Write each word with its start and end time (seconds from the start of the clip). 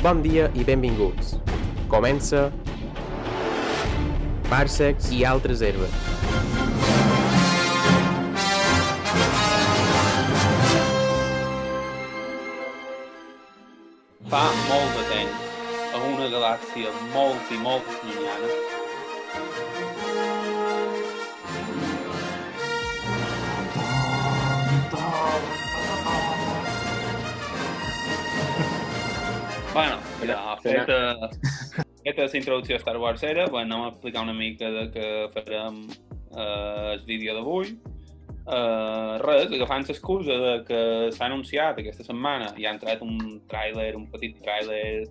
Bon 0.00 0.22
dia 0.24 0.46
i 0.56 0.62
benvinguts. 0.64 1.34
Comença 1.92 2.46
Parsecs 4.48 5.10
i 5.12 5.18
altres 5.28 5.60
herbes. 5.60 5.92
Fa 14.32 14.42
molt 14.70 14.96
de 14.96 15.04
temps, 15.10 15.44
a 15.92 16.00
una 16.14 16.30
galàxia 16.32 16.96
molt 17.12 17.52
i 17.52 17.60
molt 17.60 17.92
llunyana, 18.00 18.56
Bueno, 29.72 29.98
ja, 30.26 30.56
feta, 30.60 31.30
feta 32.04 32.22
la 32.22 32.36
introducció 32.36 32.74
a 32.74 32.78
Star 32.78 32.98
Wars 32.98 33.22
era, 33.22 33.46
bueno, 33.46 33.76
anem 33.76 33.86
a 33.86 33.90
explicar 33.90 34.24
una 34.24 34.34
mica 34.34 34.66
de 34.66 34.82
què 34.90 35.10
farem 35.30 35.84
eh, 35.86 36.96
el 36.96 37.04
vídeo 37.06 37.36
d'avui. 37.36 37.76
Eh, 38.50 39.12
res, 39.22 39.52
agafant 39.54 39.86
l'excusa 39.86 40.40
de 40.42 40.54
que 40.66 40.80
s'ha 41.14 41.28
anunciat 41.28 41.78
aquesta 41.78 42.02
setmana 42.08 42.50
i 42.58 42.66
ha 42.66 42.74
entrat 42.74 43.04
un 43.06 43.38
tràiler, 43.52 43.92
un 43.94 44.08
petit 44.10 44.42
tràiler 44.42 45.06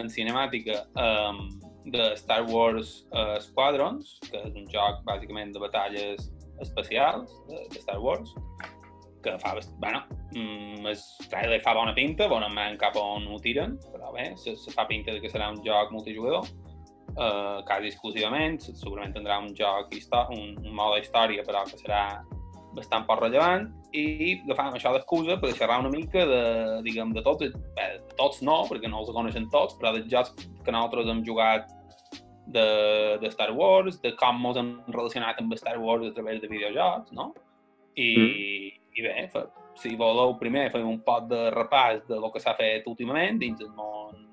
en 0.00 0.08
cinemàtica 0.08 0.86
um, 0.96 1.44
de 1.92 2.08
Star 2.16 2.46
Wars 2.48 3.02
uh, 3.12 3.36
Squadrons, 3.44 4.16
que 4.24 4.40
és 4.40 4.56
un 4.56 4.64
joc 4.72 5.04
bàsicament 5.04 5.52
de 5.52 5.60
batalles 5.60 6.30
espacials 6.64 7.32
de, 7.48 7.60
de 7.74 7.84
Star 7.84 8.00
Wars, 8.00 8.32
que 9.22 9.38
fa, 9.38 9.54
bueno, 9.78 10.04
mm, 10.34 10.86
el 10.86 10.96
trailer 11.30 11.60
fa 11.64 11.74
bona 11.74 11.94
pinta, 11.94 12.28
bonament 12.28 12.78
cap 12.80 12.96
on 13.00 13.26
ho 13.26 13.38
tiren, 13.42 13.76
però 13.92 14.12
bé, 14.14 14.30
se, 14.36 14.56
se 14.56 14.72
fa 14.74 14.86
pinta 14.86 15.14
que 15.20 15.30
serà 15.30 15.50
un 15.52 15.60
joc 15.64 15.92
multijugador, 15.94 16.46
uh, 17.16 17.60
quasi 17.68 17.92
exclusivament, 17.92 18.60
segurament 18.68 19.14
tindrà 19.16 19.40
un 19.42 19.54
joc, 19.58 19.94
un, 20.34 20.54
un 20.62 20.74
mode 20.74 21.02
història, 21.02 21.44
però 21.46 21.64
que 21.68 21.80
serà 21.80 22.04
bastant 22.76 23.06
poc 23.08 23.22
rellevant, 23.24 23.66
i 23.96 24.36
agafàvem 24.44 24.76
això 24.76 24.92
d'excusa 24.94 25.38
per 25.40 25.54
xerrar 25.56 25.80
una 25.80 25.90
mica 25.90 26.26
de, 26.28 26.42
diguem, 26.84 27.14
de 27.16 27.24
tots, 27.24 27.50
bé, 27.74 27.88
de 28.04 28.16
tots 28.20 28.42
no, 28.44 28.60
perquè 28.68 28.90
no 28.90 29.02
els 29.02 29.12
coneixen 29.16 29.48
tots, 29.50 29.78
però 29.80 29.94
dels 29.96 30.10
jocs 30.12 30.34
que 30.36 30.74
nosaltres 30.74 31.08
hem 31.10 31.24
jugat 31.26 31.72
de, 32.48 32.68
de 33.20 33.30
Star 33.32 33.50
Wars, 33.56 33.98
de 34.04 34.12
com 34.20 34.44
ens 34.50 34.60
hem 34.60 34.74
relacionat 34.92 35.40
amb 35.40 35.56
Star 35.56 35.78
Wars 35.80 36.06
a 36.06 36.14
través 36.16 36.42
de 36.44 36.52
videojocs, 36.52 37.16
no? 37.16 37.32
I, 37.96 38.10
mm 38.12 38.77
i 38.98 39.04
bé, 39.04 39.14
fa, 39.32 39.44
si 39.78 39.94
voleu, 39.98 40.34
primer 40.40 40.68
fem 40.74 40.86
un 40.88 40.98
pot 41.06 41.28
de 41.30 41.48
repàs 41.54 42.02
de 42.08 42.18
lo 42.18 42.32
que 42.34 42.42
s'ha 42.42 42.56
fet 42.58 42.86
últimament 42.90 43.38
dins 43.38 43.62
el 43.62 43.70
món 43.76 44.26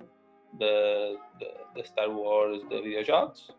de, 0.60 0.74
de, 1.40 1.52
de 1.76 1.86
Star 1.86 2.10
Wars 2.10 2.64
de 2.72 2.82
videojocs 2.82 3.52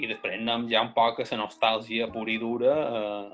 i 0.00 0.08
després 0.08 0.38
anem 0.38 0.68
ja 0.70 0.84
un 0.86 0.92
poc 0.96 1.20
a 1.20 1.26
la 1.28 1.40
nostàlgia 1.42 2.08
pura 2.12 2.32
i 2.32 2.38
dura 2.40 2.76
eh, 3.00 3.32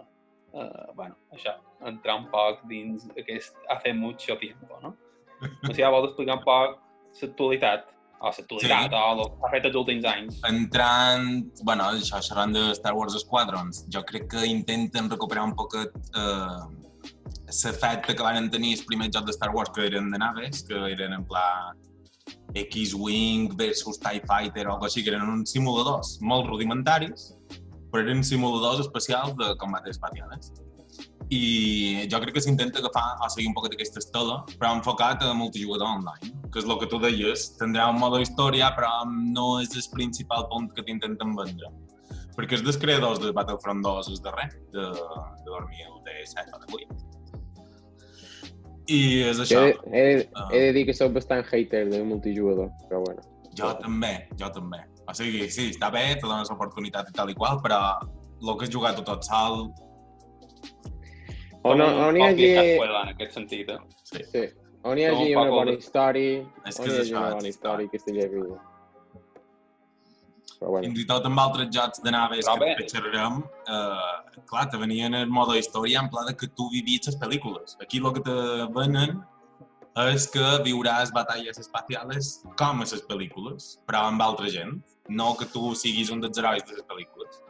eh, 0.55 0.87
bueno, 0.95 1.19
això, 1.35 1.55
entrar 1.93 2.17
un 2.23 2.27
poc 2.33 2.65
dins 2.71 3.07
aquest 3.19 3.61
hace 3.71 3.93
mucho 3.93 4.39
tiempo, 4.41 4.81
no? 4.83 4.95
No 5.43 5.69
sé 5.69 5.77
si 5.77 5.85
ja 5.85 5.93
vols 5.95 6.11
explicar 6.11 6.41
un 6.41 6.45
poc 6.47 6.81
l'actualitat 7.21 7.87
o 8.19 8.27
l'actualitat, 8.27 8.91
sí. 8.91 8.99
o 8.99 9.13
el 9.13 9.21
que 9.31 9.47
ha 9.47 9.51
fet 9.53 9.67
els 9.69 9.77
últims 9.79 10.07
anys. 10.11 10.41
Entrant, 10.49 11.29
bueno, 11.63 11.87
això, 11.95 12.19
xerrant 12.25 12.57
de 12.57 12.65
Star 12.75 12.97
Wars 12.97 13.15
Squadrons, 13.23 13.85
jo 13.95 14.03
crec 14.09 14.27
que 14.33 14.49
intenten 14.51 15.11
recuperar 15.13 15.45
un 15.47 15.55
poc 15.59 15.77
eh, 15.79 16.88
l'efecte 17.49 18.15
que 18.15 18.23
van 18.23 18.51
tenir 18.53 18.75
els 18.77 18.85
primers 18.85 19.13
jocs 19.15 19.31
de 19.31 19.33
Star 19.37 19.51
Wars 19.55 19.73
que 19.75 19.87
eren 19.89 20.11
de 20.13 20.19
naves, 20.21 20.63
que 20.69 20.77
eren 20.93 21.15
en 21.17 21.25
pla 21.25 21.73
X-Wing 22.55 23.57
versus 23.57 23.99
TIE 23.99 24.21
Fighter 24.29 24.69
o 24.69 24.77
així, 24.85 25.03
que 25.03 25.15
eren 25.15 25.29
uns 25.33 25.53
simuladors 25.57 26.19
molt 26.21 26.49
rudimentaris, 26.51 27.33
però 27.91 28.05
eren 28.05 28.25
simuladors 28.25 28.85
especials 28.85 29.37
de 29.41 29.55
combat 29.63 29.87
espacials. 29.89 30.53
I 31.33 32.09
jo 32.09 32.21
crec 32.23 32.39
que 32.39 32.41
s'intenta 32.45 32.81
agafar 32.81 33.19
o 33.25 33.29
seguir 33.33 33.51
un 33.51 33.57
poc 33.57 33.69
d'aquesta 33.69 34.01
estela, 34.01 34.39
però 34.57 34.73
enfocat 34.77 35.25
a 35.25 35.35
multijugador 35.37 35.89
online, 35.99 36.33
que 36.53 36.63
és 36.63 36.69
el 36.69 36.79
que 36.81 36.89
tu 36.89 37.01
deies, 37.03 37.51
tindrà 37.61 37.91
un 37.93 38.01
modo 38.01 38.21
història, 38.21 38.73
però 38.77 39.05
no 39.09 39.59
és 39.61 39.77
el 39.77 39.85
principal 39.93 40.49
punt 40.53 40.73
que 40.77 40.85
t'intenten 40.85 41.37
vendre. 41.37 41.73
Perquè 42.39 42.57
és 42.57 42.65
dels 42.65 42.81
creadors 42.81 43.21
de 43.21 43.35
Battlefront 43.37 43.85
2 43.85 44.13
és 44.15 44.25
darrer, 44.25 44.49
de, 44.73 44.89
de 45.45 45.53
2017 45.53 46.55
o 46.55 46.65
de 46.65 46.75
8 46.85 47.18
i 48.89 49.01
és 49.29 49.41
això. 49.45 49.65
He, 49.69 49.73
he, 49.93 50.05
uh, 50.33 50.47
he 50.53 50.61
de 50.67 50.71
dir 50.77 50.85
que 50.89 50.95
sóc 50.97 51.13
bastant 51.17 51.45
hater 51.47 51.85
de 51.91 52.01
multijugador, 52.05 52.71
però 52.87 53.03
bueno. 53.05 53.25
Jo 53.59 53.73
també, 53.83 54.15
jo 54.41 54.49
també. 54.55 54.81
O 55.09 55.15
sigui, 55.17 55.49
sí, 55.53 55.71
està 55.73 55.91
bé, 55.93 56.05
te 56.21 56.29
dones 56.29 56.51
l'oportunitat 56.53 57.11
i 57.11 57.17
tal 57.17 57.33
i 57.33 57.37
qual, 57.37 57.61
però 57.65 57.81
el 58.39 58.57
que 58.57 58.69
has 58.69 58.73
jugat 58.73 59.01
tot 59.05 59.27
sol... 59.27 59.69
O 61.67 61.75
no, 61.75 61.89
on 62.07 62.17
hi 62.17 62.25
hagi... 62.25 62.51
En 62.79 63.13
aquest 63.13 63.37
sentit, 63.37 63.73
eh? 63.75 63.79
Sí. 64.09 64.25
sí. 64.31 64.45
On 64.89 64.97
hi 64.97 65.09
hagi 65.09 65.33
una 65.35 65.51
bona 65.51 65.75
història, 65.75 66.43
on 66.45 66.69
hi 66.87 66.99
hagi 67.01 67.15
una 67.17 67.31
bona 67.35 67.51
història 67.51 67.91
que 67.91 67.99
estigui 67.99 68.29
viu. 68.33 68.53
Però 70.59 70.75
bueno. 70.75 70.89
Fins 70.89 71.01
i 71.05 71.07
tot 71.07 71.27
amb 71.29 71.39
altres 71.39 71.71
jocs 71.75 72.03
de 72.03 72.11
naves 72.11 72.47
però 72.47 72.59
que 72.59 72.83
bé. 72.83 72.87
xerrarem, 72.91 73.43
eh, 73.75 74.43
clar, 74.51 74.69
te 74.71 74.79
venien 74.81 75.15
en 75.15 75.31
modo 75.31 75.55
història 75.55 76.03
en 76.03 76.11
pla 76.11 76.25
de 76.27 76.35
que 76.37 76.49
tu 76.49 76.69
vivies 76.73 77.07
les 77.07 77.19
pel·lícules. 77.19 77.77
Aquí 77.81 77.99
el 78.03 78.13
que 78.17 78.25
te 78.27 78.39
venen 78.75 79.21
és 80.07 80.29
que 80.31 80.47
viuràs 80.63 81.13
batalles 81.15 81.59
espacials 81.59 82.39
com 82.59 82.83
a 82.83 82.87
les 82.87 83.05
pel·lícules, 83.07 83.79
però 83.87 84.07
amb 84.09 84.23
altra 84.23 84.51
gent, 84.51 84.81
no 85.09 85.35
que 85.39 85.47
tu 85.53 85.75
siguis 85.75 86.11
un 86.11 86.21
dels 86.21 86.39
herois 86.39 86.65
de 86.67 86.77
les 86.77 86.87
pel·lícules. 86.87 87.43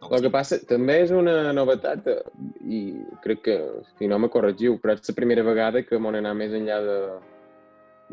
No 0.00 0.12
el 0.14 0.22
que 0.22 0.30
passa, 0.30 0.60
també 0.68 1.00
és 1.02 1.10
una 1.10 1.52
novetat, 1.52 2.06
eh, 2.06 2.22
i 2.62 2.82
crec 3.24 3.42
que, 3.48 3.56
si 3.98 4.06
no 4.06 4.20
me 4.22 4.30
corregiu, 4.30 4.78
però 4.78 4.94
és 4.94 5.10
la 5.10 5.16
primera 5.16 5.42
vegada 5.42 5.82
que 5.82 5.98
m'han 5.98 6.20
anat 6.20 6.38
més 6.38 6.54
enllà 6.54 6.78
de, 6.84 6.98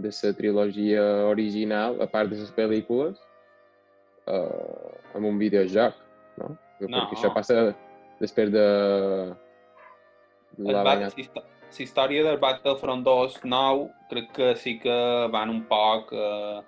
de 0.08 0.12
la 0.16 0.34
trilogia 0.40 1.04
original, 1.30 2.02
a 2.02 2.08
part 2.10 2.32
de 2.32 2.42
les 2.42 2.52
pel·lícules, 2.58 3.22
uh, 4.28 5.16
amb 5.16 5.32
un 5.32 5.40
videojoc, 5.42 5.98
no? 6.42 6.54
no? 6.54 6.58
Perquè 6.80 7.18
això 7.18 7.34
passa 7.36 7.74
després 8.22 8.54
de... 8.54 8.68
La 10.66 10.86
bat, 10.88 11.02
la 11.04 11.84
història 11.84 12.24
del 12.24 12.38
Battlefront 12.40 13.04
2 13.04 13.42
nou 13.52 13.90
crec 14.12 14.32
que 14.38 14.54
sí 14.56 14.78
que 14.80 14.96
van 15.34 15.50
un 15.52 15.66
poc, 15.68 16.14
eh, 16.16 16.62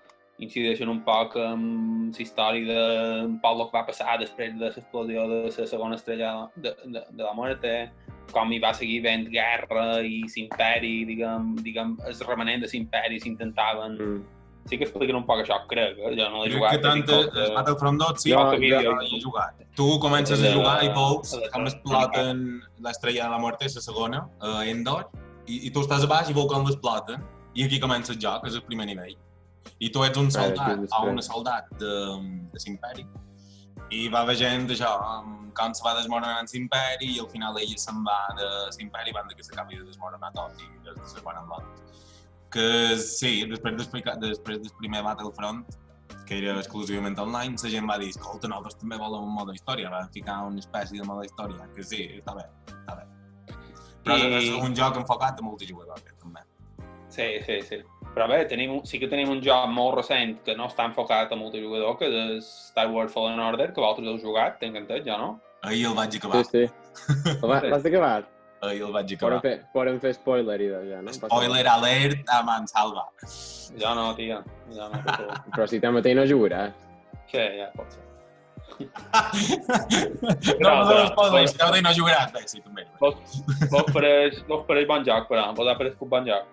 incideixen 0.43 0.91
un 0.91 0.99
poc 1.05 1.37
amb 1.39 2.11
la 2.11 2.23
història 2.25 2.67
de 2.67 2.81
un 3.29 3.37
poc 3.39 3.61
el 3.61 3.69
que 3.69 3.77
va 3.77 3.85
passar 3.87 4.17
després 4.19 4.57
de 4.57 4.65
l'explosió 4.65 5.23
de 5.31 5.39
la 5.47 5.67
segona 5.71 5.95
estrella 5.95 6.33
de, 6.57 6.75
de, 6.83 7.05
de 7.07 7.23
la 7.23 7.33
muerte, 7.37 7.73
com 8.33 8.51
hi 8.51 8.59
va 8.59 8.73
seguir 8.75 8.99
havent 9.05 9.29
guerra 9.31 10.01
i 10.03 10.25
l'imperi, 10.27 10.95
diguem, 11.07 11.53
diguem, 11.63 11.95
el 12.03 12.25
remanent 12.27 12.65
de 12.65 12.73
l'imperi 12.73 13.21
s'intentaven 13.23 13.95
mm 13.95 14.36
sí 14.67 14.77
que 14.77 14.85
expliquen 14.87 15.17
un 15.19 15.25
poc 15.27 15.41
això, 15.43 15.57
crec, 15.69 15.99
eh? 15.99 16.13
jo 16.17 16.27
no 16.33 16.43
l'he 16.43 16.51
jugat. 16.53 16.75
Que 16.75 16.81
tant 16.83 17.03
el 17.07 17.53
Battlefront 17.55 18.01
2 18.01 18.23
sí, 18.23 18.33
jo, 18.33 18.41
jo, 18.61 18.81
jo, 18.87 18.95
he 19.03 19.21
jugat. 19.23 19.63
Tu 19.77 19.87
comences 20.03 20.43
a 20.43 20.51
jugar 20.55 20.75
i 20.85 20.91
veus 20.95 21.35
com 21.53 21.69
exploten 21.69 22.43
l'estrella 22.85 23.27
de 23.27 23.35
la 23.35 23.39
muerte, 23.43 23.71
la 23.75 23.85
segona, 23.85 24.25
a 24.41 24.65
Endor, 24.67 25.07
i, 25.47 25.63
i 25.69 25.71
tu 25.71 25.85
estàs 25.85 26.03
a 26.03 26.11
baix 26.11 26.31
i 26.31 26.35
veus 26.37 26.49
com 26.51 26.67
l'exploten, 26.67 27.23
i 27.55 27.65
aquí 27.65 27.79
comença 27.83 28.13
el 28.13 28.19
joc, 28.21 28.45
és 28.49 28.59
el 28.59 28.65
primer 28.67 28.89
nivell. 28.91 29.15
I 29.83 29.91
tu 29.93 30.03
ets 30.05 30.19
un 30.19 30.29
soldat, 30.33 30.83
o 30.97 31.01
una 31.11 31.23
soldat 31.25 31.71
de, 31.79 31.95
de 32.53 32.63
l'imperi. 32.65 33.07
I 33.93 34.07
va 34.11 34.25
veient 34.27 34.67
això, 34.73 34.91
com 35.57 35.73
se 35.73 35.83
va 35.85 35.95
desmoronant 35.97 36.49
l'imperi 36.53 37.13
i 37.15 37.19
al 37.23 37.29
final 37.31 37.57
ell 37.61 37.75
se'n 37.79 38.03
va 38.05 38.19
de 38.37 38.49
l'imperi 38.77 39.15
abans 39.15 39.33
que 39.33 39.45
s'acabi 39.45 39.79
de 39.79 39.87
desmoronar 39.87 40.33
tot 40.35 40.59
i 40.61 40.67
des 40.85 40.97
de 40.99 41.11
segon 41.15 41.39
en 41.39 41.47
l'altre 41.49 41.87
que 42.53 42.97
sí, 43.01 43.41
després 43.49 43.75
d'explicar, 43.77 44.17
després 44.21 44.61
del 44.63 44.73
primer 44.79 45.03
Battlefront, 45.05 45.63
que 46.27 46.37
era 46.39 46.57
exclusivament 46.59 47.17
online, 47.23 47.55
la 47.63 47.71
gent 47.71 47.87
va 47.89 47.97
dir, 48.01 48.11
escolta, 48.11 48.49
nosaltres 48.51 48.79
també 48.81 48.99
volem 48.99 49.27
un 49.27 49.35
mode 49.35 49.55
història, 49.55 49.91
van 49.93 50.11
ficar 50.13 50.41
una 50.47 50.59
espècie 50.63 50.99
de 50.99 51.07
mode 51.07 51.27
història, 51.29 51.67
que 51.75 51.85
sí, 51.87 52.03
està 52.19 52.35
bé, 52.35 52.45
està 52.73 52.97
bé. 52.99 53.07
Però 54.03 54.17
I... 54.19 54.27
és 54.39 54.49
un 54.59 54.75
joc 54.75 54.99
enfocat 55.01 55.39
a 55.39 55.45
multijugador, 55.45 56.03
també. 56.21 56.43
Sí, 57.13 57.27
sí, 57.47 57.61
sí. 57.65 57.81
Però 58.13 58.27
bé, 58.29 58.43
tenim, 58.49 58.79
sí 58.87 58.99
que 58.99 59.09
tenim 59.11 59.31
un 59.31 59.41
joc 59.45 59.67
molt 59.71 59.99
recent 59.99 60.37
que 60.45 60.55
no 60.57 60.67
està 60.71 60.87
enfocat 60.89 61.31
a 61.31 61.39
multijugador, 61.39 61.97
que 61.99 62.09
és 62.09 62.47
Star 62.71 62.87
Wars 62.91 63.13
Fallen 63.13 63.39
Order, 63.43 63.71
que 63.73 63.83
vosaltres 63.83 64.09
heu 64.09 64.23
jugat, 64.23 64.57
tinc 64.61 64.79
entès, 64.79 65.05
jo 65.07 65.19
no? 65.19 65.35
Ahir 65.67 65.87
el 65.89 65.95
vaig 65.97 66.17
acabar. 66.17 66.43
Sí, 66.47 66.65
sí. 66.65 67.37
L'has 67.47 67.85
acabar? 67.85 68.25
Ahir 68.61 68.81
el 68.87 68.93
vaig 68.93 69.13
acabar. 69.13 69.37
Podem 69.37 69.43
fer, 69.43 69.69
podem 69.73 69.99
fer 70.01 70.11
spoiler 70.17 70.57
i 70.65 70.67
ja, 70.89 71.01
no? 71.05 71.13
Spoiler 71.13 71.67
alert 71.69 72.31
a 72.33 72.41
Mansalva. 72.45 73.05
Jo 73.77 73.93
no, 73.93 74.09
tio. 74.17 74.41
Jo 74.73 74.89
no, 74.89 75.01
Però 75.53 75.67
si 75.69 75.79
també 75.83 76.13
no 76.17 76.25
jugaràs. 76.25 76.73
Sí, 77.29 77.43
ja, 77.59 77.69
pot 77.77 77.93
ser. 77.93 78.03
no, 80.61 80.71
no, 80.71 80.89
no, 80.89 81.05
spoilers, 81.11 81.53
si 81.53 81.61
també 81.61 81.83
no 81.85 81.93
jugaràs. 81.93 82.33
Bé, 82.33 82.43
sí, 82.49 82.63
també. 82.65 82.87
Vos, 83.01 83.21
vos 83.69 83.93
pareix, 83.93 84.41
vos 84.49 84.65
pareix 84.69 84.89
bon 84.89 85.05
joc, 85.05 85.29
però. 85.29 85.51
Vos 85.57 85.69
ha 85.69 85.77
pareixut 85.77 86.09
bon 86.09 86.25
joc. 86.25 86.49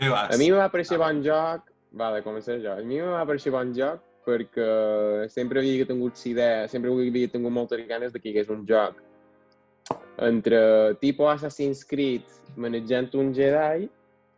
Sí, 0.00 0.10
vas. 0.10 0.34
A 0.34 0.42
mi 0.42 0.50
m'ha 0.52 0.66
pareixer 0.74 0.98
bon 1.00 1.22
joc, 1.24 1.70
vale, 2.02 2.22
començar 2.26 2.58
jo. 2.64 2.74
A 2.74 2.82
mi 2.82 2.98
va 3.04 3.22
parecer 3.28 3.54
bon 3.54 3.70
joc 3.78 4.02
perquè 4.26 5.28
sempre 5.30 5.62
havia 5.62 5.86
tingut 5.86 6.18
idea, 6.26 6.66
sempre 6.66 6.90
havia 6.90 7.30
tingut 7.30 7.54
moltes 7.54 7.86
ganes 7.86 8.10
de 8.10 8.18
que 8.18 8.32
hi 8.32 8.34
hagués 8.34 8.50
un 8.50 8.66
joc 8.66 9.05
entre 10.26 10.94
tipus 11.02 11.34
Assassin's 11.34 11.84
Creed 11.84 12.24
manejant 12.56 13.12
un 13.20 13.32
Jedi 13.36 13.88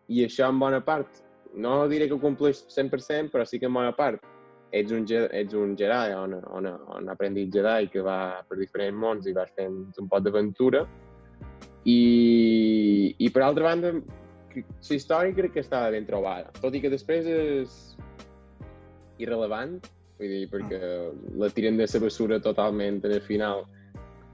i 0.09 0.25
això 0.25 0.49
en 0.49 0.59
bona 0.59 0.81
part, 0.85 1.23
no 1.55 1.87
diré 1.89 2.09
que 2.09 2.17
ho 2.17 2.23
compleix 2.23 2.65
100%, 2.73 3.31
però 3.33 3.45
sí 3.47 3.61
que 3.61 3.69
en 3.69 3.77
bona 3.77 3.95
part 3.97 4.25
ets 4.73 4.93
un, 4.93 5.05
ets 5.09 5.55
un 5.56 5.75
Jedi 5.79 6.15
on, 6.17 6.35
on, 6.53 6.67
on 6.99 7.09
aprendit 7.09 7.53
Jedi 7.55 7.89
que 7.93 8.05
va 8.05 8.45
per 8.49 8.59
diferents 8.59 8.99
mons 8.99 9.29
i 9.29 9.37
vas 9.37 9.53
fent 9.56 9.79
un 10.00 10.09
pot 10.11 10.25
d'aventura 10.25 10.85
i, 11.89 13.15
i 13.17 13.31
per 13.33 13.44
altra 13.47 13.71
banda 13.71 13.94
la 14.59 14.97
història 14.97 15.37
crec 15.37 15.55
que 15.55 15.62
estava 15.62 15.93
ben 15.94 16.06
trobada, 16.09 16.51
tot 16.61 16.75
i 16.75 16.83
que 16.83 16.91
després 16.91 17.27
és 17.31 17.77
irrelevant, 19.23 19.77
vull 20.19 20.33
dir, 20.33 20.47
perquè 20.51 20.81
la 21.39 21.51
tiren 21.55 21.79
de 21.79 21.87
la 21.87 22.01
bessura 22.03 22.41
totalment 22.43 22.99
en 23.05 23.15
el 23.15 23.23
final 23.23 23.65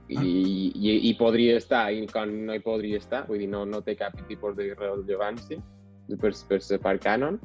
i, 0.09 0.71
i, 0.75 0.95
i 1.09 1.13
podria 1.17 1.57
estar 1.57 1.87
i 1.93 2.05
quan 2.11 2.31
no 2.47 2.55
hi 2.55 2.61
podria 2.63 2.99
estar, 3.01 3.25
vull 3.29 3.41
dir, 3.41 3.49
no, 3.49 3.63
no 3.65 3.81
té 3.81 3.95
cap 3.97 4.15
tipus 4.29 4.55
de 4.57 4.71
rellevància 4.77 5.61
per, 6.21 6.31
per 6.49 6.59
la 6.69 6.81
part 6.83 7.03
canon. 7.03 7.39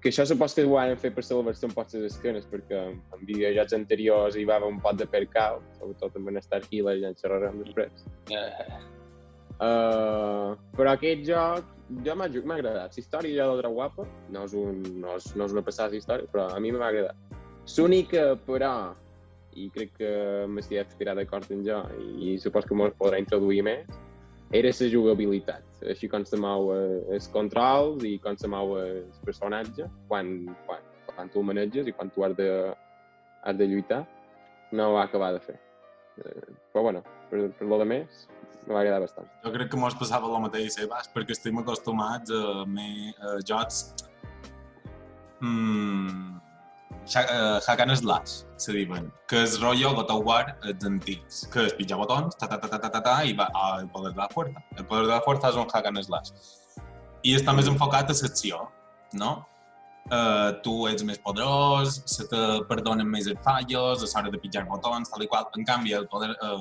Que 0.00 0.10
això 0.12 0.26
supos 0.28 0.52
que 0.52 0.64
ho 0.68 0.74
han 0.76 0.98
fet 1.00 1.14
per 1.16 1.24
la 1.24 1.42
versió 1.46 1.68
amb 1.68 1.76
potes 1.76 2.02
esquenes, 2.10 2.48
perquè 2.48 2.80
en 2.92 3.22
videojocs 3.24 3.76
anteriors 3.76 4.36
hi 4.36 4.44
va 4.44 4.58
haver 4.58 4.72
un 4.72 4.80
pot 4.84 4.98
de 5.00 5.06
percal, 5.08 5.62
sobretot 5.78 6.18
amb 6.20 6.28
en 6.28 6.42
Star 6.44 6.60
Hill, 6.68 6.90
ja 7.00 7.12
en 7.12 7.16
xerrarem 7.20 7.62
després. 7.62 8.04
Uh, 9.54 10.56
però 10.76 10.92
aquest 10.92 11.24
joc, 11.28 11.70
jo 12.04 12.16
m'ha 12.16 12.28
agradat. 12.28 12.92
La 12.96 13.00
història 13.00 13.38
ja 13.38 13.48
l'altra 13.48 13.72
guapa, 13.72 14.04
no 14.32 14.44
és, 14.44 14.56
un, 14.58 14.82
no, 15.00 15.16
és, 15.16 15.30
no 15.36 15.48
és 15.48 15.56
una 15.56 15.64
passada 15.64 15.96
història, 15.96 16.28
però 16.32 16.50
a 16.52 16.60
mi 16.60 16.72
m'ha 16.72 16.88
agradat. 16.88 17.40
L'única, 17.78 18.34
però, 18.44 18.74
i 19.56 19.68
crec 19.74 19.94
que 19.98 20.10
m'estic 20.50 20.96
ficat 20.98 21.18
d'acord 21.18 21.50
en 21.54 21.62
jo, 21.66 21.80
i, 22.00 22.32
i 22.32 22.38
supos 22.42 22.66
que 22.68 22.76
m'ho 22.76 22.90
podrà 22.98 23.20
introduir 23.22 23.62
més, 23.66 24.00
era 24.54 24.70
la 24.70 24.88
jugabilitat. 24.90 25.64
Així 25.90 26.08
com 26.10 26.24
se 26.28 26.38
mou 26.40 26.72
eh, 26.74 27.00
els 27.16 27.28
controls 27.34 28.04
i 28.06 28.16
com 28.22 28.36
se 28.38 28.50
mou 28.50 28.76
el 28.80 29.02
personatge 29.24 29.88
quan, 30.08 30.34
quan, 30.66 30.84
quan 31.10 31.32
tu 31.32 31.42
el 31.42 31.48
maneges 31.50 31.88
i 31.88 31.94
quan 31.96 32.12
tu 32.14 32.24
has 32.26 32.36
de, 32.38 32.48
has 33.42 33.58
de 33.58 33.68
lluitar, 33.70 34.04
no 34.72 34.90
ho 34.90 34.96
va 34.98 35.04
acabar 35.08 35.32
de 35.34 35.42
fer. 35.42 35.58
Eh, 36.22 36.46
però 36.72 36.86
bueno, 36.88 37.02
per, 37.30 37.48
per 37.58 37.68
lo 37.68 37.80
de 37.82 37.88
més, 37.88 38.24
m'ha 38.68 38.80
agradat 38.80 39.04
bastant. 39.04 39.28
Jo 39.44 39.52
crec 39.54 39.70
que 39.72 39.80
mos 39.80 39.96
passava 39.98 40.30
el 40.30 40.46
mateix, 40.46 40.78
eh, 40.78 40.88
Bas, 40.90 41.10
perquè 41.14 41.34
estem 41.36 41.58
acostumats 41.60 42.32
a, 42.32 42.64
a 42.64 43.34
jocs 43.48 43.82
mm, 45.40 46.43
hack 47.12 47.80
and 47.80 47.96
slash, 47.96 48.44
se 48.56 48.72
diuen, 48.72 49.10
que 49.28 49.42
és 49.44 49.58
rotllo 49.60 49.94
God 49.94 50.10
of 50.10 50.24
War 50.24 50.44
els 50.64 50.84
antics, 50.84 51.44
que 51.52 51.66
és 51.68 51.74
pitjar 51.76 51.98
botons, 52.00 52.36
ta 52.40 52.48
ta 52.48 52.58
ta 52.58 52.68
ta 52.68 52.78
ta 52.78 52.88
ta, 52.88 53.00
ta 53.00 53.16
i 53.24 53.34
va 53.36 53.48
al 53.52 53.84
oh, 53.84 53.88
poder 53.92 54.12
de 54.12 54.18
la 54.18 54.28
fuerza. 54.28 54.62
El 54.78 54.86
poder 54.86 55.06
de 55.06 55.12
la 55.12 55.20
fuerza 55.24 55.50
és 55.52 55.58
un 55.60 55.68
hack 55.68 55.90
and 55.90 56.02
slash. 56.02 56.32
I 57.24 57.36
està 57.36 57.52
més 57.56 57.68
enfocat 57.68 58.10
a 58.10 58.16
l'acció, 58.16 58.68
no? 59.12 59.34
Uh, 60.12 60.52
tu 60.60 60.72
ets 60.88 61.04
més 61.08 61.20
poderós, 61.24 62.02
se 62.04 62.26
te 62.28 62.40
perdonen 62.68 63.08
més 63.08 63.28
els 63.30 63.40
fallos, 63.44 64.02
a 64.04 64.08
l'hora 64.18 64.32
de 64.32 64.40
pitjar 64.40 64.66
botons, 64.68 65.08
tal 65.08 65.24
i 65.24 65.28
qual. 65.28 65.48
En 65.56 65.64
canvi, 65.64 65.94
el 65.96 66.08
poder, 66.08 66.34
uh, 66.44 66.60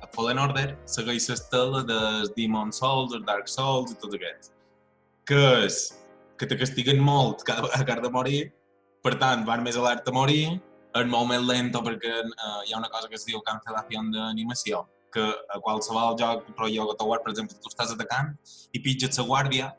el 0.00 0.08
Fallen 0.14 0.40
Order 0.40 0.70
segueix 0.88 1.28
l'estela 1.28 1.82
dels 1.88 2.32
Demon 2.36 2.72
Souls, 2.72 3.12
els 3.12 3.26
Dark 3.28 3.48
Souls 3.48 3.92
i 3.92 3.98
tots 4.00 4.16
aquests. 4.16 4.52
Que 5.28 5.42
és 5.66 5.82
que 6.40 6.48
te 6.48 6.58
castiguen 6.58 6.98
molt 6.98 7.44
cada 7.46 7.62
vegada 7.66 7.84
que 7.84 7.94
has 7.94 8.02
de 8.02 8.10
morir 8.10 8.40
per 9.02 9.16
tant, 9.18 9.44
van 9.46 9.62
més 9.66 9.76
alerta 9.78 10.12
a 10.12 10.14
morir, 10.14 10.44
és 10.92 11.06
molt 11.08 11.28
més 11.30 11.44
lento 11.48 11.80
perquè 11.84 12.16
uh, 12.22 12.60
hi 12.66 12.74
ha 12.74 12.80
una 12.80 12.90
cosa 12.92 13.08
que 13.08 13.18
es 13.18 13.24
diu 13.28 13.40
cancel·lació 13.46 14.02
d'animació, 14.14 14.82
que 15.12 15.24
a 15.24 15.60
qualsevol 15.60 16.16
joc, 16.20 16.44
però 16.56 16.68
jo 16.72 16.86
God 16.88 17.04
of 17.04 17.08
War, 17.10 17.20
per 17.24 17.32
exemple, 17.32 17.58
tu 17.60 17.72
estàs 17.72 17.92
atacant 17.94 18.32
i 18.72 18.80
pitges 18.84 19.18
la 19.20 19.26
guàrdia 19.28 19.70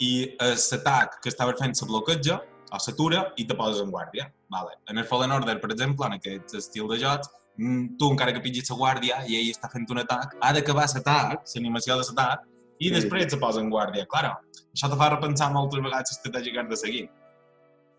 i 0.00 0.12
l'atac 0.40 1.20
que 1.24 1.32
estava 1.32 1.56
fent 1.58 1.76
se 1.76 1.88
bloqueja 1.88 2.38
o 2.72 2.80
s'atura 2.82 3.26
i 3.40 3.46
te 3.48 3.56
poses 3.56 3.82
en 3.82 3.92
guàrdia. 3.92 4.30
Vale. 4.52 4.78
En 4.90 4.98
el 4.98 5.06
Fallen 5.08 5.32
Order, 5.32 5.58
per 5.60 5.72
exemple, 5.72 6.06
en 6.06 6.16
aquest 6.16 6.54
estil 6.60 6.88
de 6.88 6.98
jocs, 7.02 7.28
mm, 7.56 7.96
tu 7.98 8.10
encara 8.12 8.32
que 8.32 8.42
pitgis 8.44 8.70
la 8.70 8.76
guàrdia 8.80 9.22
i 9.26 9.38
ell 9.40 9.52
està 9.52 9.70
fent 9.72 9.86
un 9.90 10.02
atac, 10.04 10.36
ha 10.40 10.52
d'acabar 10.52 10.86
l'atac, 10.94 11.44
l'animació 11.54 11.96
de 11.96 12.08
l'atac, 12.08 12.48
i 12.78 12.90
després 12.92 13.30
se 13.32 13.38
posa 13.40 13.60
en 13.60 13.70
guàrdia. 13.70 14.06
Claro, 14.06 14.34
això 14.72 14.90
te 14.90 14.96
fa 14.96 15.12
repensar 15.14 15.52
moltes 15.52 15.80
vegades 15.80 16.12
l'estratègia 16.12 16.52
que 16.52 16.60
has 16.60 16.68
de 16.68 16.76
seguir 16.76 17.06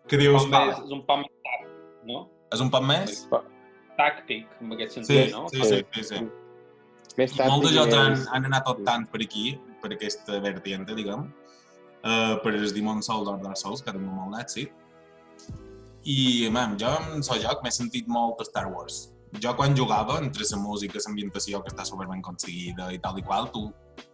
que 0.10 0.20
dius... 0.22 0.48
Un 0.48 0.54
més, 0.54 0.82
és 0.86 0.96
un 0.96 1.04
poc 1.08 1.22
més 1.24 1.34
tàctic, 1.48 1.72
no? 2.10 2.24
És 2.56 2.64
un 2.64 2.72
poc 2.74 2.86
més? 2.88 3.16
Tàctic, 3.98 4.52
en 4.62 4.76
aquest 4.76 5.00
sentit, 5.00 5.30
sí, 5.30 5.34
no? 5.34 5.48
Sí, 5.54 5.64
sí, 5.66 5.82
sí. 5.96 6.06
sí. 6.12 6.22
Més 7.18 7.34
tàctic 7.34 7.52
Molts 7.52 7.68
de 7.68 7.74
jocs 7.76 7.98
han, 7.98 8.18
han 8.36 8.50
anat 8.52 8.70
tant 8.88 9.08
per 9.12 9.24
aquí, 9.26 9.52
per 9.82 9.92
aquesta 9.96 10.40
vertiente, 10.44 10.96
diguem, 10.98 11.28
uh, 12.04 12.36
per 12.44 12.54
els 12.54 12.76
Demon 12.76 13.04
Souls 13.06 13.30
o 13.32 13.38
Dark 13.42 13.60
Souls, 13.60 13.84
que 13.84 13.94
tenen 13.94 14.14
molt 14.14 14.38
d'èxit. 14.38 14.72
I, 16.08 16.48
man, 16.56 16.78
jo 16.80 16.94
en 17.02 17.20
el 17.20 17.42
joc 17.44 17.64
m'he 17.66 17.74
sentit 17.74 18.08
molt 18.08 18.40
Star 18.48 18.68
Wars. 18.72 19.08
Jo 19.44 19.52
quan 19.58 19.76
jugava, 19.76 20.22
entre 20.24 20.46
la 20.48 20.62
música, 20.62 21.02
l'ambientació 21.04 21.60
que 21.64 21.74
està 21.74 21.84
superben 21.86 22.24
aconseguida 22.24 22.94
i 22.96 23.02
tal 23.04 23.20
i 23.20 23.26
qual, 23.26 23.50
tu 23.52 23.68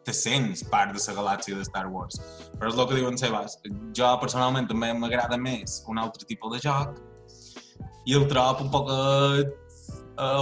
te 0.03 0.13
sents 0.15 0.63
part 0.71 0.93
de 0.93 0.99
la 0.99 1.15
galàxia 1.19 1.57
de 1.57 1.65
Star 1.67 1.87
Wars. 1.91 2.19
Però 2.59 2.69
és 2.69 2.77
el 2.77 2.87
que 2.89 2.99
diuen 2.99 3.17
Sebas. 3.17 3.57
Jo 3.97 4.11
personalment 4.21 4.67
també 4.69 4.91
m'agrada 4.93 5.39
més 5.39 5.81
un 5.87 5.99
altre 6.01 6.27
tipus 6.29 6.55
de 6.55 6.63
joc 6.63 6.99
i 8.05 8.15
el 8.17 8.27
trobo 8.27 8.65
un 8.65 8.71
poc 8.73 8.89
uh, 8.91 9.43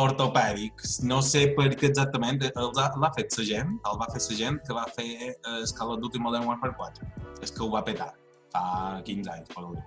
ortopèdic. 0.02 0.86
No 1.08 1.22
sé 1.26 1.48
per 1.58 1.70
què 1.76 1.92
exactament 1.92 2.42
l'ha 2.42 3.14
fet 3.18 3.38
la 3.38 3.48
gent, 3.48 3.78
el 3.92 4.02
va 4.02 4.10
fer 4.14 4.24
la 4.28 4.40
gent 4.44 4.62
que 4.68 4.78
va 4.78 4.88
fer 4.98 5.12
uh, 5.32 5.62
Call 5.78 5.96
of 5.96 6.02
Duty 6.02 6.20
Modern 6.20 6.50
Warfare 6.50 6.76
4. 6.78 7.12
És 7.42 7.54
que 7.54 7.64
ho 7.64 7.70
va 7.70 7.86
petar 7.86 8.14
fa 8.52 9.02
15 9.06 9.32
anys, 9.32 9.52
per 9.54 9.66
dir. 9.70 9.84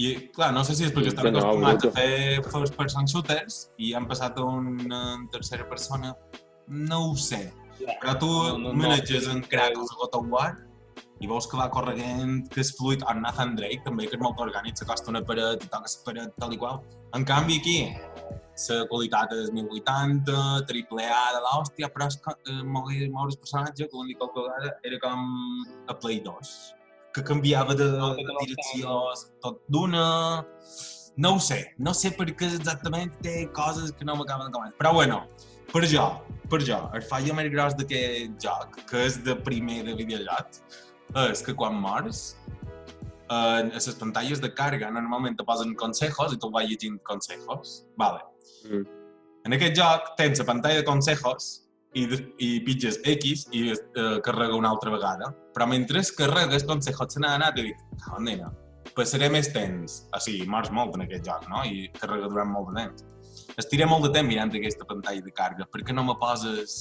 I, 0.00 0.06
clar, 0.34 0.50
no 0.56 0.62
sé 0.64 0.74
si 0.74 0.86
és 0.86 0.92
perquè 0.94 1.12
estan 1.12 1.28
acostumats 1.30 1.86
a 1.86 1.90
fer 1.94 2.40
first 2.48 2.76
person 2.78 3.06
shooters 3.06 3.66
i 3.78 3.92
han 3.94 4.08
passat 4.08 4.38
a 4.40 4.46
una 4.48 5.02
tercera 5.34 5.68
persona. 5.68 6.14
No 6.72 7.02
ho 7.10 7.16
sé 7.18 7.50
però 8.00 8.16
tu 8.20 8.28
no, 8.28 8.58
no, 8.58 8.74
maneges 8.78 9.26
no, 9.28 9.38
en 9.38 9.42
Kratos 9.48 9.92
a 9.92 9.98
God 10.02 10.20
of 10.20 10.28
War 10.32 10.50
i 11.22 11.28
veus 11.30 11.46
que 11.46 11.58
va 11.58 11.68
corregent, 11.70 12.42
que 12.50 12.60
és 12.64 12.72
fluid, 12.74 13.04
en 13.10 13.22
Nathan 13.22 13.54
Drake 13.58 13.84
també, 13.86 14.08
que 14.10 14.18
és 14.18 14.22
molt 14.22 14.40
orgànic, 14.42 14.74
s'acosta 14.78 15.12
una 15.12 15.22
paret 15.26 15.62
i 15.62 15.68
toca 15.70 15.86
la 15.86 16.06
paret, 16.08 16.32
tal 16.42 16.54
i 16.56 16.58
qual. 16.58 16.80
En 17.14 17.26
canvi 17.28 17.58
aquí, 17.60 17.76
la 18.66 18.86
qualitat 18.90 19.34
és 19.36 19.52
1080, 19.54 20.34
triple 20.70 21.06
A 21.06 21.22
de 21.36 21.42
l'hòstia, 21.44 21.90
però 21.94 22.08
és 22.10 22.18
que 22.24 22.34
eh, 22.34 22.62
moure, 22.64 23.08
moure 23.14 23.30
el 23.30 23.38
personatge, 23.38 23.86
que 23.86 24.00
l'únic 24.00 24.18
que 24.18 24.40
vegada 24.40 24.74
era 24.90 24.98
com 25.04 25.22
a 25.86 25.98
Play 26.02 26.18
2, 26.26 26.50
que 27.14 27.24
canviava 27.30 27.78
de, 27.78 27.88
de 27.92 28.36
direcció 28.40 28.98
tot 29.44 29.62
d'una... 29.68 30.06
No 31.22 31.34
ho 31.36 31.40
sé, 31.44 31.58
no 31.76 31.92
sé 31.92 32.08
per 32.16 32.24
què 32.32 32.46
exactament 32.56 33.10
té 33.22 33.42
coses 33.52 33.90
que 33.92 34.06
no 34.08 34.14
m'acaben 34.16 34.48
de 34.48 34.54
comentar. 34.54 34.78
Però 34.78 34.94
bueno, 34.96 35.18
per 35.72 35.86
jo, 35.88 36.04
per 36.52 36.60
jo, 36.66 36.78
el 36.92 37.04
fallo 37.08 37.34
més 37.36 37.48
gros 37.52 37.76
d'aquest 37.78 38.36
joc, 38.44 38.76
que 38.90 39.06
és 39.06 39.18
de 39.24 39.36
primer 39.46 39.80
de 39.86 39.96
videojocs, 39.96 40.60
és 41.30 41.42
que 41.44 41.54
quan 41.56 41.78
mors, 41.80 42.22
en 43.32 43.70
les 43.72 43.88
pantalles 43.96 44.42
de 44.42 44.50
càrrega 44.52 44.90
normalment 44.92 45.38
te 45.38 45.46
posen 45.48 45.72
consejos 45.80 46.34
i 46.34 46.38
tu 46.40 46.50
vas 46.52 46.68
llegint 46.68 46.98
consejos. 47.08 47.82
Vale. 47.96 48.20
Mm. 48.68 48.82
En 49.48 49.56
aquest 49.56 49.78
joc 49.78 50.12
tens 50.18 50.42
la 50.42 50.46
pantalla 50.50 50.82
de 50.82 50.86
consejos 50.86 51.52
i, 51.96 52.04
i 52.38 52.50
pitges 52.66 53.00
X 53.14 53.46
i 53.56 53.62
uh, 53.72 54.18
carrega 54.26 54.58
una 54.58 54.74
altra 54.74 54.92
vegada. 54.92 55.30
Però 55.56 55.68
mentre 55.68 56.04
carregues 56.18 56.66
consejos 56.68 57.16
se 57.16 57.22
n'ha 57.24 57.32
anat 57.38 57.58
i 57.62 57.70
dic, 57.70 57.80
on 58.12 58.28
nena, 58.28 58.52
passaré 58.96 59.30
més 59.32 59.48
temps. 59.56 60.02
O 60.12 60.20
sigui, 60.20 60.44
mors 60.48 60.70
molt 60.70 60.98
en 60.98 61.06
aquest 61.06 61.24
joc, 61.28 61.48
no? 61.48 61.64
I 61.64 61.88
carrega 61.96 62.28
durant 62.28 62.52
molt 62.52 62.72
de 62.72 62.84
temps 62.84 63.08
estiré 63.60 63.86
molt 63.88 64.06
de 64.06 64.12
temps 64.14 64.28
mirant 64.28 64.52
aquesta 64.56 64.86
pantalla 64.88 65.22
de 65.24 65.32
càrrega, 65.34 65.68
per 65.72 65.82
què 65.86 65.94
no 65.94 66.04
me 66.06 66.16
poses 66.20 66.76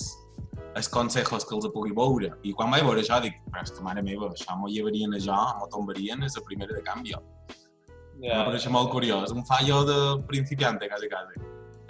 els 0.78 0.88
consejos 0.92 1.46
que 1.48 1.56
els 1.58 1.68
pugui 1.74 1.94
veure? 1.96 2.32
I 2.48 2.54
quan 2.58 2.72
vaig 2.72 2.86
veure 2.88 3.04
això 3.04 3.20
dic, 3.24 3.40
però 3.51 3.63
és 3.66 3.74
que 3.75 3.84
mare 3.86 4.04
meva, 4.06 4.32
això 4.32 4.56
m'ho 4.58 4.72
llevarien 4.72 5.16
a 5.16 5.22
jo, 5.22 5.40
m'ho 5.60 5.70
tombarien, 5.74 6.24
és 6.28 6.38
la 6.38 6.44
primera 6.48 6.75
de 6.75 6.84
canvi. 6.86 7.16
Yeah. 8.22 8.42
Em 8.42 8.51
pareix 8.51 8.68
molt 8.72 8.92
curiós, 8.94 9.34
un 9.34 9.46
fallo 9.48 9.82
de 9.88 9.98
principiante, 10.30 10.88
quasi, 10.92 11.10
quasi. 11.12 11.42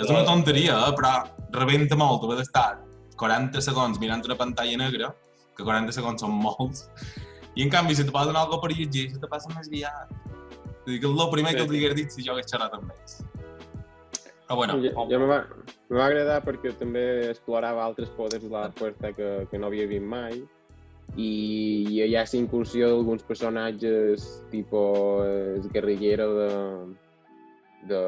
És 0.01 0.09
una 0.09 0.23
tonteria, 0.25 0.77
eh? 0.87 0.93
però 0.97 1.17
rebenta 1.59 1.97
molt 1.99 2.23
haver 2.25 2.39
d'estar 2.39 2.79
40 3.21 3.61
segons 3.61 3.99
mirant 4.01 4.23
una 4.25 4.37
pantalla 4.39 4.79
negra, 4.81 5.11
que 5.57 5.67
40 5.67 5.93
segons 5.93 6.23
són 6.23 6.33
molts, 6.41 6.87
i 7.53 7.65
en 7.65 7.69
canvi, 7.73 7.97
si 7.97 8.07
te 8.07 8.13
posen 8.15 8.37
alguna 8.39 8.61
per 8.63 8.71
llegir, 8.71 9.09
se 9.11 9.19
te 9.19 9.29
passa 9.29 9.51
més 9.53 9.67
guiat. 9.69 10.15
És 10.87 11.03
el 11.03 11.27
primer 11.29 11.51
sí. 11.51 11.57
que 11.57 11.65
els 11.67 11.75
hagués 11.75 11.95
dit 11.99 12.15
si 12.15 12.23
jo 12.25 12.33
hagués 12.33 12.49
xerrat 12.49 12.73
amb 12.77 12.89
ells. 12.95 13.19
Ah, 14.51 14.55
bueno. 14.55 14.73
Jo, 14.83 15.07
jo 15.07 15.19
me, 15.19 15.27
va, 15.29 15.37
me 15.87 15.95
va 15.95 16.07
agradar 16.09 16.41
perquè 16.43 16.73
també 16.75 17.03
explorava 17.29 17.85
altres 17.85 18.09
poders 18.17 18.43
de 18.43 18.51
la 18.51 18.65
fuerza 18.75 19.13
que, 19.15 19.29
que 19.47 19.59
no 19.61 19.69
havia 19.69 19.87
vist 19.87 20.03
mai 20.03 20.41
i 21.15 21.29
hi 21.87 22.15
ha 22.19 22.25
incursió 22.35 22.89
d'alguns 22.89 23.23
personatges 23.27 24.27
tipus 24.51 25.23
el 25.23 25.69
guerrillero 25.71 26.27
de, 26.35 26.51
de 27.93 28.01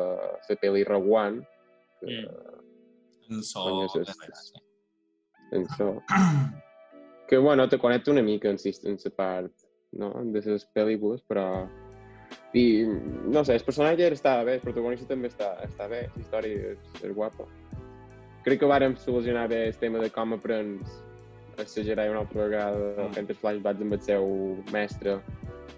la 0.50 0.59
pel·li 0.59 0.83
Rogue 0.88 1.15
One 1.15 1.41
que, 2.01 2.19
En 3.29 3.41
so... 3.43 3.63
Coño, 3.63 3.88
en 5.51 5.69
so. 5.77 6.03
que 7.27 7.38
bueno, 7.38 7.69
te 7.69 7.79
connecta 7.79 8.12
una 8.12 8.21
mica 8.21 8.50
en, 8.50 8.57
en 8.83 8.97
la 9.03 9.12
part 9.15 9.51
no? 9.93 10.12
de 10.25 10.41
les 10.41 10.67
pel·lícules, 10.75 11.23
però 11.23 11.69
i 12.54 12.86
no 13.34 13.44
sé, 13.46 13.56
el 13.56 13.66
personatge 13.66 14.12
està 14.13 14.44
bé, 14.46 14.60
el 14.60 14.66
protagonista 14.66 15.08
també 15.10 15.32
està, 15.32 15.56
està 15.66 15.88
bé, 15.90 16.04
la 16.13 16.22
història 16.22 16.74
és, 16.74 17.02
és 17.02 17.16
guapa. 17.16 17.48
Crec 18.44 18.60
que 18.60 18.70
vàrem 18.70 18.98
solucionar 19.00 19.48
bé 19.50 19.68
el 19.70 19.78
tema 19.80 20.00
de 20.04 20.10
com 20.12 20.36
aprens 20.36 21.00
a 21.58 21.66
ser 21.70 21.86
Jedi 21.86 22.10
una 22.10 22.20
altra 22.25 22.44
vegada, 22.44 22.94
Mm. 22.98 23.13
fent 23.13 23.30
els 23.30 23.40
flashbacks 23.40 23.82
amb 23.82 23.94
el 23.94 24.02
seu 24.02 24.25
mestre. 24.72 25.22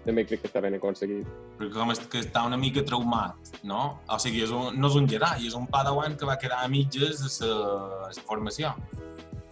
També 0.06 0.24
crec 0.26 0.42
que 0.42 0.48
està 0.48 0.60
ben 0.62 0.74
aconseguit. 0.74 1.26
Perquè 1.58 1.72
com 1.72 1.90
és 1.90 1.98
que 1.98 2.20
està 2.20 2.44
una 2.46 2.56
mica 2.56 2.82
traumat, 2.82 3.34
no? 3.64 4.00
O 4.08 4.18
sigui, 4.18 4.42
és 4.42 4.50
un, 4.50 4.78
no 4.78 4.88
és 4.88 4.94
un 4.94 5.08
Jedi, 5.08 5.46
és 5.46 5.54
un 5.54 5.66
padawan 5.66 6.16
que 6.16 6.26
va 6.26 6.36
quedar 6.38 6.64
a 6.64 6.68
mitges 6.68 7.22
de 7.22 7.28
sa 7.28 8.22
formació. 8.28 8.74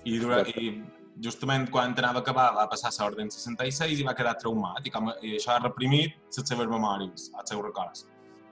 I, 0.05 0.19
durant, 0.19 0.47
I 0.49 0.85
justament 1.23 1.71
quan 1.71 1.94
anava 1.97 2.21
a 2.21 2.23
acabar 2.23 2.49
va 2.56 2.66
passar 2.71 2.90
a 2.90 2.97
l'Orden 3.02 3.30
66 3.30 4.00
i 4.00 4.06
va 4.06 4.14
quedar 4.18 4.35
traumat 4.40 4.87
i, 4.87 4.90
com, 4.90 5.11
i 5.23 5.37
això 5.38 5.54
ha 5.54 5.61
reprimit 5.62 6.16
les 6.37 6.49
seves 6.49 6.71
memòries, 6.71 7.30
els 7.38 7.50
seus 7.50 7.62
records. 7.62 8.06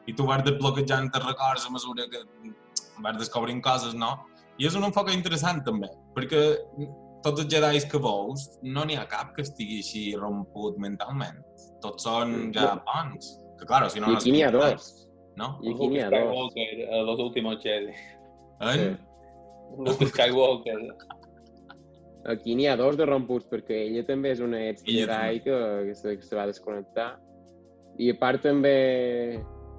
I 0.06 0.14
tu 0.18 0.26
vas 0.26 0.42
desbloquejant 0.46 1.10
els 1.10 1.26
records 1.26 1.66
a 1.66 1.72
mesura 1.74 2.06
que 2.10 2.22
vas 3.02 3.18
descobrint 3.18 3.62
coses, 3.62 3.94
no? 3.94 4.14
I 4.58 4.66
és 4.68 4.74
un 4.78 4.84
enfoc 4.86 5.10
interessant 5.12 5.62
també, 5.66 5.88
perquè 6.16 6.42
tots 7.22 7.44
els 7.44 7.50
Jedis 7.50 7.86
que 7.90 8.00
veus 8.02 8.48
no 8.62 8.84
n'hi 8.86 8.98
ha 8.98 9.06
cap 9.10 9.32
que 9.36 9.44
estigui 9.46 9.78
així 9.82 10.02
romput 10.18 10.78
mentalment. 10.82 11.38
Tots 11.82 12.04
són 12.06 12.52
ja 12.54 12.74
bons. 12.82 13.38
Que, 13.58 13.66
claro, 13.66 13.88
si 13.90 14.02
no... 14.02 14.10
I 14.10 14.16
no 14.16 14.20
aquí 14.20 14.34
n'hi 14.34 14.42
ha 14.46 14.50
dos. 14.54 14.68
res, 14.68 14.90
No? 15.38 15.54
I 15.62 15.72
aquí 15.72 15.88
n'hi 15.88 16.02
ha 16.02 16.10
dos. 16.10 16.20
Skywalker, 16.20 16.84
a 16.92 17.02
los 17.08 17.20
últimos 17.24 17.62
Jedi. 17.62 17.94
En? 18.60 18.98
Luke 19.78 20.06
Skywalker. 20.10 20.78
Aquí 22.30 22.54
n'hi 22.54 22.68
ha 22.70 22.76
dos 22.78 22.96
de 22.98 23.06
romputs, 23.08 23.48
perquè 23.50 23.80
ella 23.88 24.04
també 24.06 24.30
és 24.36 24.40
una 24.44 24.60
ex 24.68 24.84
Jedi 24.86 25.42
que, 25.42 25.56
que, 25.88 25.94
se, 25.98 26.16
que 26.18 26.26
se 26.26 26.38
va 26.38 26.46
desconnectar. 26.46 27.16
I 27.98 28.12
a 28.12 28.16
part 28.20 28.44
també 28.46 28.76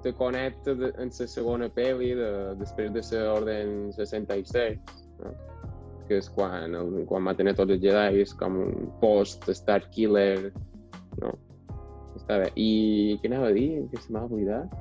te 0.04 0.12
connecta 0.12 0.74
de, 0.76 0.92
en 1.00 1.08
la 1.08 1.28
segona 1.32 1.70
pel·li 1.72 2.12
de, 2.18 2.30
després 2.60 2.92
de 2.92 3.24
l'Orden 3.24 3.90
66, 3.96 4.76
no? 5.22 5.32
que 6.04 6.18
és 6.20 6.28
quan, 6.28 6.74
el, 6.76 7.00
quan 7.08 7.24
maten 7.24 7.48
a 7.48 7.56
tots 7.56 7.72
els 7.72 7.82
Jedi, 7.82 8.20
és 8.20 8.34
com 8.36 8.60
un 8.60 8.88
post-Star 9.00 9.80
Killer, 9.94 10.52
no? 11.22 11.32
Està 12.18 12.42
bé. 12.42 12.50
I 12.60 13.16
què 13.22 13.30
anava 13.30 13.48
a 13.48 13.56
dir? 13.56 13.68
Que 13.88 14.02
se 14.02 14.12
m'ha 14.12 14.26
oblidat. 14.28 14.72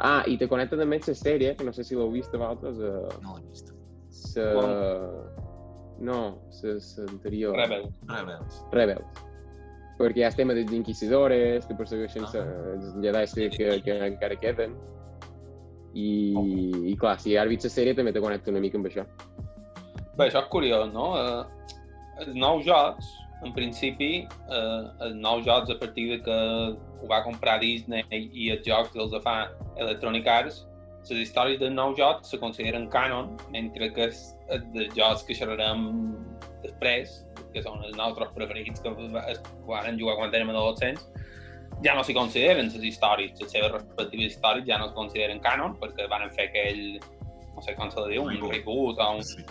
Ah, 0.00 0.22
i 0.26 0.38
te 0.40 0.48
connecta 0.50 0.78
també 0.80 0.98
amb 0.98 1.08
la 1.12 1.16
sèrie, 1.20 1.52
que 1.58 1.66
no 1.68 1.72
sé 1.76 1.84
si 1.84 1.94
l'heu 1.94 2.10
vist 2.16 2.32
a 2.34 2.40
vosaltres, 2.40 2.80
uh, 2.80 3.20
No 3.22 3.36
l'he 3.36 3.44
vist. 3.50 3.74
sa... 4.08 4.48
No, 6.00 6.38
l'anterior. 6.62 7.56
Rebel. 7.56 7.86
Rebels. 8.08 8.64
Rebels. 8.72 9.22
Perquè 9.98 10.20
hi 10.20 10.24
ha 10.26 10.32
el 10.32 10.36
tema 10.38 10.56
dels 10.56 10.72
inquisidores, 10.74 11.66
que 11.66 11.76
persegueixen 11.78 12.24
Ah. 12.26 12.42
ah. 12.42 12.74
els 12.74 12.94
Jedi 13.04 13.48
que, 13.56 13.56
que, 13.56 13.80
que 13.86 13.98
encara 14.08 14.36
queden. 14.36 14.74
I, 15.94 16.08
i 16.90 16.96
clar, 16.98 17.18
si 17.22 17.36
has 17.38 17.48
vist 17.48 17.68
la 17.68 17.70
sèrie 17.70 17.94
també 17.94 18.12
te 18.12 18.20
connecta 18.20 18.50
una 18.50 18.60
mica 18.60 18.78
amb 18.78 18.88
això. 18.90 19.04
Bé, 20.16 20.26
això 20.26 20.42
és 20.42 20.50
curiós, 20.50 20.90
no? 20.92 21.12
Eh, 21.18 21.70
els 22.24 22.34
nous 22.34 22.64
jocs, 22.66 23.12
en 23.46 23.54
principi, 23.54 24.26
eh, 24.26 24.82
els 25.06 25.14
nous 25.14 25.44
jocs 25.46 25.70
a 25.70 25.78
partir 25.78 26.08
de 26.10 26.20
que 26.26 26.34
ho 26.34 27.06
va 27.10 27.22
comprar 27.22 27.60
Disney 27.60 28.04
i 28.10 28.50
els 28.50 28.66
jocs 28.66 28.96
els 28.96 29.14
fa 29.22 29.50
Electronic 29.76 30.26
Arts, 30.26 30.64
les 31.10 31.28
històries 31.28 31.58
dels 31.60 31.74
nous 31.74 31.98
jocs 31.98 32.30
se 32.30 32.38
consideren 32.40 32.88
canon, 32.88 33.36
mentre 33.52 33.92
que 33.92 34.08
els, 34.08 34.33
els 34.52 34.64
dels 34.74 34.96
jocs 34.96 35.24
que 35.26 35.36
xerrarem 35.36 35.86
després, 36.64 37.20
que 37.54 37.62
són 37.62 37.84
els 37.86 37.96
nostres 37.96 38.32
preferits, 38.34 38.82
que 38.82 38.90
van 38.90 40.00
jugar 40.00 40.16
quan 40.18 40.34
érem 40.34 40.52
adolescents, 40.52 41.06
ja 41.84 41.94
no 41.96 42.04
s'hi 42.04 42.14
consideren 42.16 42.70
les 42.70 42.86
històries, 42.90 43.34
les 43.40 43.50
seves 43.50 43.72
respectives 43.72 44.34
històries 44.34 44.66
ja 44.68 44.78
no 44.80 44.88
es 44.90 44.96
consideren 44.96 45.40
canon, 45.44 45.76
perquè 45.80 46.08
van 46.10 46.28
fer 46.36 46.48
aquell, 46.50 46.82
no 47.54 47.64
sé 47.64 47.74
com 47.78 47.90
se 47.92 48.06
diu, 48.10 48.24
un 48.28 48.40
Reboot. 48.50 48.98
o 48.98 49.10
un, 49.16 49.22
Sí. 49.22 49.44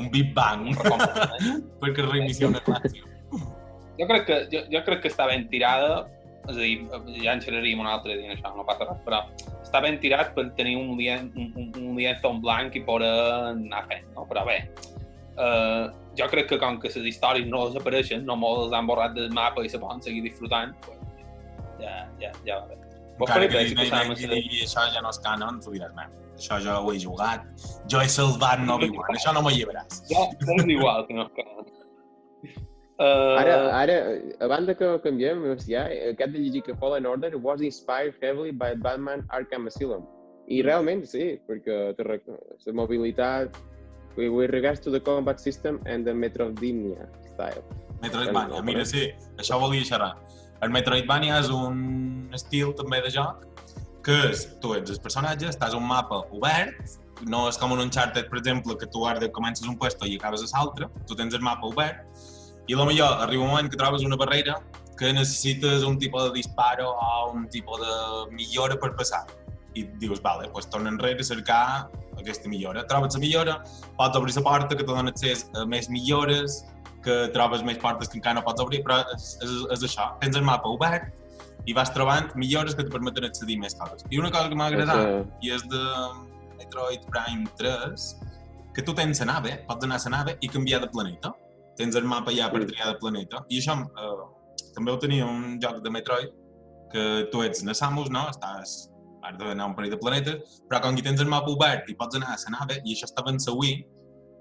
Un 0.00 0.08
Big 0.10 0.32
Bang, 0.32 0.68
un 0.70 0.74
reconeixement. 0.74 1.64
perquè 1.82 2.04
reinicia 2.06 2.48
una 2.48 2.62
relació. 2.64 3.04
jo, 3.98 4.06
crec 4.08 4.24
que, 4.26 4.38
jo, 4.52 4.62
jo 4.72 4.80
crec 4.86 5.02
que 5.02 5.10
està 5.12 5.26
ben 5.28 5.44
tirada, 5.52 6.08
és 6.48 6.56
a 6.56 6.60
dir, 6.60 7.22
ja 7.22 7.34
en 7.36 7.42
xerraríem 7.44 7.80
un 7.82 7.86
altre 7.86 8.16
dia, 8.18 8.32
això 8.34 8.50
no 8.56 8.64
passa 8.66 8.88
res, 8.88 9.00
però 9.06 9.20
està 9.62 9.82
ben 9.84 9.98
tirat 10.02 10.34
per 10.36 10.48
tenir 10.58 10.76
un, 10.80 10.96
lien, 10.98 11.30
un, 11.36 11.52
un, 11.56 11.68
un 11.92 12.00
en 12.02 12.40
blanc 12.42 12.74
i 12.76 12.82
poder 12.86 13.10
anar 13.52 13.84
fent, 13.90 14.08
no? 14.16 14.26
Però 14.30 14.44
bé, 14.48 14.58
eh, 15.38 15.84
jo 16.18 16.28
crec 16.32 16.48
que 16.50 16.58
com 16.58 16.80
que 16.80 16.90
les 16.90 17.06
històries 17.14 17.46
no 17.48 17.66
desapareixen, 17.68 18.24
no 18.26 18.36
molts 18.36 18.74
han 18.74 18.86
borrat 18.90 19.14
del 19.14 19.30
mapa 19.30 19.64
i 19.64 19.70
se 19.70 19.78
poden 19.78 20.02
seguir 20.02 20.22
disfrutant, 20.26 20.74
pues, 20.86 20.98
ja, 21.80 22.08
ja, 22.20 22.32
ja 22.46 22.58
va 22.60 22.66
bé. 22.72 22.80
Vos 23.18 23.28
Encara 23.28 23.46
que 23.46 23.58
a 23.58 23.62
vengui 23.62 24.16
ser- 24.16 24.32
i 24.32 24.40
digui 24.40 24.64
això 24.66 24.88
ja 24.92 25.00
no 25.04 25.10
és 25.10 25.18
canon, 25.22 25.60
tu 25.62 25.70
diràs, 25.70 25.94
"Man, 25.94 26.10
això 26.36 26.58
jo 26.64 26.78
ho 26.80 26.92
he 26.92 26.98
jugat, 26.98 27.44
jo 27.86 28.00
he 28.00 28.08
salvat 28.08 28.58
no 28.58 28.74
Obi-Wan, 28.76 29.14
això 29.14 29.32
no 29.34 29.42
m'ho 29.42 29.50
llevaràs. 29.50 30.02
Ja, 30.10 30.26
és 30.40 30.64
igual 30.66 31.06
que 31.06 31.14
no 31.14 31.22
és 31.22 31.32
canon. 31.36 31.66
Uh, 33.02 33.34
Ara, 33.34 33.54
ara, 33.74 33.94
abans 34.46 34.68
de 34.68 34.76
que 34.78 34.88
canviem, 35.02 35.40
ja, 35.66 35.88
aquest 36.12 36.30
de 36.30 36.38
llegir 36.38 36.62
que 36.62 36.74
Fallen 36.78 37.06
Order 37.06 37.32
was 37.34 37.60
inspired 37.60 38.14
heavily 38.22 38.52
by 38.52 38.76
Batman 38.78 39.26
Arkham 39.34 39.66
Asylum. 39.66 40.04
I 40.46 40.60
realment 40.62 41.02
sí, 41.10 41.32
perquè 41.48 41.96
la 41.98 42.74
mobilitat 42.78 43.58
we, 44.16 44.28
we 44.28 44.46
regards 44.46 44.78
to 44.80 44.90
the 44.90 45.00
combat 45.00 45.40
system 45.40 45.80
and 45.86 46.06
the 46.06 46.12
Metroidvania 46.12 47.08
style. 47.32 47.64
Metroidvania, 48.02 48.54
No, 48.54 48.62
mira, 48.62 48.84
sí, 48.86 49.10
això 49.38 49.58
volia 49.58 49.82
xerrar. 49.88 50.14
El 50.62 50.70
Metroidvania 50.70 51.40
és 51.42 51.50
un 51.50 52.30
estil 52.38 52.70
també 52.78 53.02
de 53.02 53.10
joc 53.10 53.48
que 54.06 54.14
és, 54.30 54.46
tu 54.62 54.74
ets 54.74 54.94
el 54.94 54.98
personatge, 55.02 55.50
estàs 55.50 55.74
a 55.74 55.78
un 55.78 55.86
mapa 55.86 56.22
obert, 56.34 56.98
no 57.30 57.44
és 57.48 57.58
com 57.58 57.74
un 57.74 57.82
Uncharted, 57.82 58.26
per 58.30 58.40
exemple, 58.40 58.74
que 58.78 58.88
tu 58.90 59.04
ara 59.06 59.28
comences 59.30 59.66
un 59.70 59.76
puesto 59.78 60.06
i 60.06 60.16
acabes 60.18 60.42
a 60.42 60.50
l'altre, 60.54 60.90
tu 61.06 61.18
tens 61.18 61.34
el 61.38 61.42
mapa 61.42 61.70
obert, 61.70 62.02
i 62.68 62.74
a 62.74 62.84
millor 62.86 63.22
arriba 63.24 63.42
un 63.42 63.50
moment 63.50 63.70
que 63.70 63.76
trobes 63.76 64.02
una 64.06 64.16
barrera 64.16 64.60
que 64.98 65.12
necessites 65.12 65.82
un 65.82 65.98
tipus 65.98 66.28
de 66.28 66.32
disparo 66.36 66.90
o 66.90 67.32
un 67.32 67.48
tipus 67.48 67.80
de 67.80 68.34
millora 68.36 68.76
per 68.78 68.94
passar. 68.94 69.24
I 69.74 69.86
dius, 69.98 70.20
vale, 70.22 70.50
doncs 70.52 70.68
torna 70.68 70.90
enrere 70.92 71.24
a 71.24 71.24
cercar 71.24 71.88
aquesta 72.20 72.48
millora. 72.48 72.84
Trobes 72.86 73.16
la 73.16 73.20
millora, 73.20 73.56
pots 73.96 74.18
obrir 74.18 74.36
la 74.36 74.42
porta 74.42 74.76
que 74.76 74.84
te 74.84 74.92
dona 74.92 75.10
accés 75.10 75.46
a 75.56 75.64
més 75.66 75.88
millores, 75.88 76.60
que 77.02 77.28
trobes 77.34 77.64
més 77.66 77.80
portes 77.82 78.08
que 78.08 78.20
encara 78.20 78.38
no 78.38 78.44
pots 78.46 78.62
obrir, 78.62 78.82
però 78.86 79.00
és, 79.16 79.32
és, 79.42 79.54
és 79.74 79.86
això. 79.88 80.12
Tens 80.20 80.38
el 80.38 80.44
mapa 80.46 80.70
obert 80.70 81.10
i 81.66 81.74
vas 81.74 81.90
trobant 81.94 82.30
millores 82.38 82.76
que 82.76 82.84
et 82.86 82.92
permeten 82.92 83.26
accedir 83.26 83.58
més 83.58 83.74
coses. 83.78 84.04
I 84.10 84.20
una 84.22 84.30
cosa 84.30 84.50
que 84.50 84.58
m'ha 84.58 84.68
agradat, 84.70 85.02
Eh, 85.08 85.24
i 85.48 85.50
és 85.56 85.64
de 85.72 85.82
Metroid 86.58 87.06
Prime 87.10 87.48
3, 87.58 88.06
que 88.74 88.82
tu 88.82 88.94
tens 88.94 89.20
la 89.20 89.32
nave, 89.34 89.56
pots 89.66 89.84
anar 89.84 89.98
a 89.98 90.04
la 90.04 90.16
nave 90.18 90.36
i 90.40 90.48
canviar 90.48 90.80
de 90.84 90.88
planeta. 90.92 91.32
Tens 91.78 91.96
el 91.96 92.04
mapa 92.04 92.34
ja 92.36 92.50
per 92.52 92.64
triar 92.68 92.92
de 92.92 92.98
planeta. 93.00 93.44
I 93.48 93.60
això 93.62 93.78
eh, 93.80 94.14
també 94.76 94.92
ho 94.92 94.98
tenia 95.00 95.26
un 95.26 95.58
joc 95.62 95.82
de 95.84 95.90
Metroid, 95.90 96.32
que 96.92 97.28
tu 97.32 97.42
ets 97.42 97.64
a 97.66 97.74
Samus, 97.74 98.10
no? 98.12 98.26
Estàs 98.28 98.92
has 99.22 99.36
d'anar 99.38 99.68
un 99.70 99.74
parell 99.78 99.92
de 99.94 99.98
planetes, 100.02 100.62
però 100.68 100.80
com 100.82 100.96
que 100.98 101.04
tens 101.06 101.20
el 101.22 101.30
mapa 101.30 101.50
obert 101.52 101.88
i 101.90 101.94
pots 101.98 102.18
anar 102.18 102.34
a 102.34 102.38
la 102.42 102.54
nave, 102.58 102.80
i 102.82 102.94
això 102.96 103.06
estava 103.08 103.30
en 103.30 103.38
la 103.38 103.54
Wii, 103.60 103.76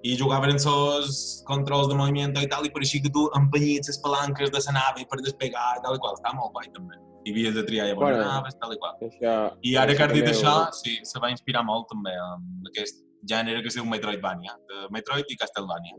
i 0.09 0.15
jugaven 0.17 0.55
els 0.57 1.19
controls 1.45 1.87
de 1.91 1.97
moviment 1.99 2.33
i 2.41 2.49
tal, 2.49 2.65
i 2.65 2.71
pareixia 2.73 3.03
que 3.05 3.11
tu 3.13 3.27
empenyis 3.37 3.87
les 3.91 3.99
palanques 4.01 4.49
de 4.49 4.61
la 4.65 4.73
nave 4.79 5.05
per 5.11 5.21
despegar 5.21 5.67
i 5.77 5.83
tal 5.85 5.95
i 5.95 6.01
qual. 6.01 6.17
Està 6.17 6.33
molt 6.33 6.53
guai, 6.55 6.71
també. 6.73 6.97
I 7.21 7.35
havies 7.35 7.53
de 7.53 7.63
triar 7.67 7.85
llavors 7.85 8.17
Bueno. 8.17 8.25
naves, 8.25 8.55
tal 8.57 8.73
i 8.73 8.79
qual. 8.81 8.95
això, 9.05 9.35
I 9.61 9.75
ara 9.77 9.93
que 9.93 10.03
has 10.03 10.13
dit 10.13 10.25
això, 10.25 10.55
sí, 10.73 10.97
se 11.05 11.19
va 11.19 11.29
inspirar 11.29 11.63
molt 11.63 11.85
també 11.87 12.15
en 12.17 12.65
aquest 12.71 13.03
gènere 13.29 13.61
que 13.61 13.67
es 13.69 13.75
diu 13.77 13.85
Metroidvania, 13.85 14.57
de 14.67 14.87
Metroid 14.89 15.25
i 15.29 15.37
Castlevania. 15.37 15.93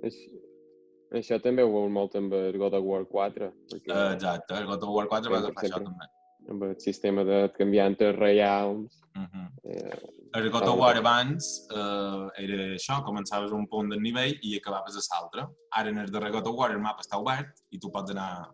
Això, 1.19 1.38
també 1.45 1.64
ho 1.64 1.71
veu 1.73 1.90
molt 1.92 2.16
amb 2.16 2.33
el 2.37 2.57
God 2.61 2.78
of 2.78 2.88
War 2.88 3.04
4, 3.04 3.50
perquè 3.71 3.92
Uh, 3.92 4.14
exacte, 4.14 4.57
el 4.57 4.66
God 4.71 4.87
of 4.87 4.95
War 4.97 5.07
4 5.11 5.33
va 5.33 5.40
agafar 5.42 5.66
això 5.66 5.81
també. 5.85 6.09
amb 6.50 6.64
el 6.66 6.75
sistema 6.81 7.25
de 7.25 7.45
canviar 7.59 7.87
entre 7.90 8.12
realms. 8.12 9.00
Uh 9.14 9.26
-huh. 9.28 9.49
Eh, 9.64 9.99
El 10.35 10.50
God 10.50 10.69
of 10.69 10.78
War 10.81 10.97
abans 10.97 11.69
uh, 11.71 12.31
era 12.40 12.73
això, 12.75 13.02
començaves 13.04 13.52
un 13.52 13.66
punt 13.69 13.90
del 13.90 14.00
nivell 14.00 14.38
i 14.40 14.57
acabaves 14.57 14.97
a 14.97 15.00
l'altre. 15.21 15.47
Ara 15.71 15.90
en 15.90 15.99
el 15.99 16.11
darrer 16.11 16.33
God 16.33 16.47
of 16.47 16.57
War 16.57 16.71
el 16.71 16.81
mapa 16.81 17.02
està 17.02 17.19
obert 17.19 17.61
i 17.71 17.78
tu 17.78 17.90
pots 17.90 18.11
anar 18.11 18.49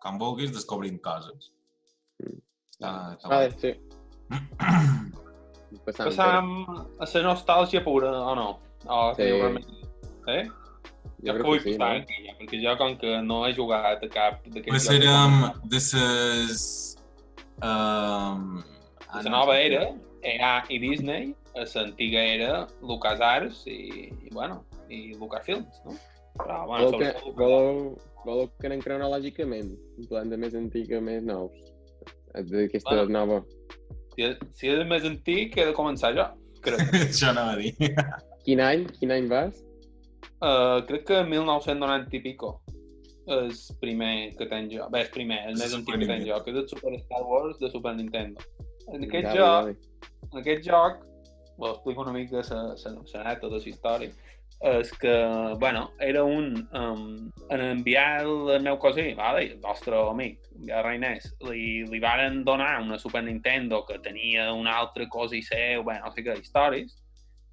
com 0.00 0.18
vulguis 0.18 0.52
descobrint 0.52 1.00
coses. 1.00 1.50
Mm. 2.22 2.40
Està, 2.70 3.16
està 3.16 3.28
vale, 3.28 3.50
sí. 3.58 3.74
Passant, 5.84 6.06
Passam 6.08 6.46
a 6.98 7.04
la 7.04 7.22
nostàlgia 7.22 7.82
pura, 7.84 8.10
o 8.10 8.34
no? 8.34 8.48
O 8.86 9.14
Sí. 9.14 9.22
Eh? 10.28 10.48
Jo, 11.20 11.32
jo 11.32 11.36
que 11.36 11.46
vull 11.46 11.60
sí, 11.60 11.74
posar 11.74 11.90
no? 11.98 12.36
perquè 12.40 12.60
jo 12.62 12.76
com 12.80 12.94
que 13.00 13.16
no 13.26 13.42
he 13.46 13.52
jugat 13.56 14.04
a 14.06 14.08
cap 14.12 14.40
d'aquests 14.46 14.70
jocs... 14.72 14.86
Serem 14.88 15.34
de 15.72 15.80
ses... 15.84 16.62
Um... 17.60 18.62
La 19.10 19.26
nova 19.26 19.56
era, 19.58 19.88
EA 20.22 20.52
i 20.70 20.78
Disney, 20.80 21.32
l'antiga 21.56 22.22
era 22.22 22.52
LucasArts 22.80 23.64
i, 23.66 24.08
i, 24.08 24.30
bueno, 24.32 24.62
i 24.88 25.14
Lucasfilms, 25.18 25.82
no? 25.84 25.96
Però, 26.38 26.64
bueno, 26.66 26.90
voleu, 26.92 27.00
que, 27.00 27.32
voleu, 27.36 27.80
voleu 28.24 28.50
que 28.60 28.70
anem 28.70 28.84
cronològicament, 28.84 29.72
en 29.98 30.08
plan 30.08 30.30
de 30.30 30.38
més 30.40 30.54
antic 30.56 30.92
a 30.94 31.00
més 31.04 31.24
nous, 31.26 31.56
d'aquesta 32.32 32.94
bueno, 32.94 33.10
nova. 33.18 33.40
Si, 34.14 34.30
si 34.56 34.70
és 34.70 34.86
més 34.88 35.04
antic, 35.08 35.58
he 35.58 35.66
de 35.68 35.74
començar 35.76 36.14
jo, 36.16 36.28
crec. 36.64 36.86
Això 37.02 37.34
no 37.36 37.48
va 37.50 37.58
dir. 37.58 37.74
Quin 38.46 38.62
any? 38.64 38.86
Quin 39.00 39.12
any 39.16 39.28
vas? 39.30 39.58
Uh, 40.40 40.80
crec 40.88 41.04
que 41.04 41.22
1990 41.28 42.16
i 42.16 42.20
pico 42.24 42.54
és 43.30 43.66
primer 43.82 44.32
que 44.38 44.48
tenc 44.50 44.72
jo. 44.72 44.86
Bé, 44.92 45.04
és 45.04 45.12
primer, 45.14 45.42
el 45.50 45.58
més 45.60 45.74
antic 45.76 46.00
que 46.00 46.08
tenc 46.08 46.26
jo, 46.26 46.40
que 46.44 46.54
és 46.54 46.62
el 46.62 46.66
Super 46.70 46.94
Star 47.02 47.22
Wars 47.28 47.60
de 47.60 47.70
Super 47.70 47.94
Nintendo. 47.98 48.42
En 48.90 49.04
aquest 49.06 49.28
dale, 49.28 49.38
joc, 49.38 49.68
dale. 49.68 50.24
en 50.30 50.40
aquest 50.40 50.66
joc, 50.66 51.04
ho 51.60 51.70
explico 51.74 52.06
una 52.06 52.16
mica 52.16 52.42
l'anècdota 52.42 53.52
de 53.52 53.60
la 53.60 53.68
història, 53.68 54.10
és 54.70 54.90
que, 55.00 55.12
bueno, 55.60 55.90
era 56.00 56.24
un... 56.24 56.68
Um, 56.76 57.30
en 57.50 57.60
enviar 57.64 58.22
el 58.22 58.60
meu 58.62 58.78
cosí, 58.78 59.14
vale? 59.14 59.46
el 59.52 59.60
nostre 59.60 59.96
amic, 59.96 60.40
el 60.66 60.82
Reinès, 60.84 61.30
li, 61.48 61.84
li 61.88 62.00
varen 62.00 62.42
donar 62.44 62.80
una 62.82 62.98
Super 62.98 63.22
Nintendo 63.24 63.84
que 63.86 63.98
tenia 64.04 64.50
un 64.52 64.68
altre 64.68 65.08
cosí 65.08 65.40
seu, 65.42 65.84
bé, 65.84 66.00
no 66.00 66.12
sé 66.12 66.24
què, 66.26 66.36
històries, 66.40 66.98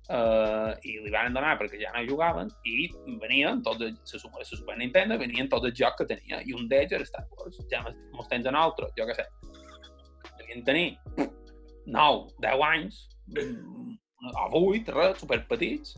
uh, 0.10 0.72
i 0.84 0.98
li 1.04 1.14
van 1.14 1.36
donar 1.36 1.56
perquè 1.60 1.80
ja 1.82 1.94
no 1.96 2.04
jugaven 2.08 2.52
i 2.66 2.88
venien 3.22 3.62
tots, 3.66 3.84
la, 3.84 4.32
la 4.40 4.48
Super 4.48 4.78
Nintendo 4.80 5.20
venien 5.20 5.50
tots 5.52 5.70
els 5.70 5.78
jocs 5.80 6.02
que 6.02 6.10
tenia 6.14 6.42
i 6.46 6.56
un 6.58 6.68
d'ells 6.72 6.96
era 6.98 7.08
Star 7.08 7.26
Wars, 7.32 7.60
ja 7.72 7.84
mos 8.16 8.30
tens 8.32 8.48
en 8.50 8.60
altre, 8.60 8.92
jo 8.98 9.08
què 9.10 9.18
sé 9.18 9.28
devien 10.38 10.64
tenir 10.68 10.98
9, 11.86 12.28
10 12.44 12.68
anys 12.72 13.02
o 14.28 14.62
8, 14.74 14.94
res, 14.96 15.20
superpetits 15.22 15.98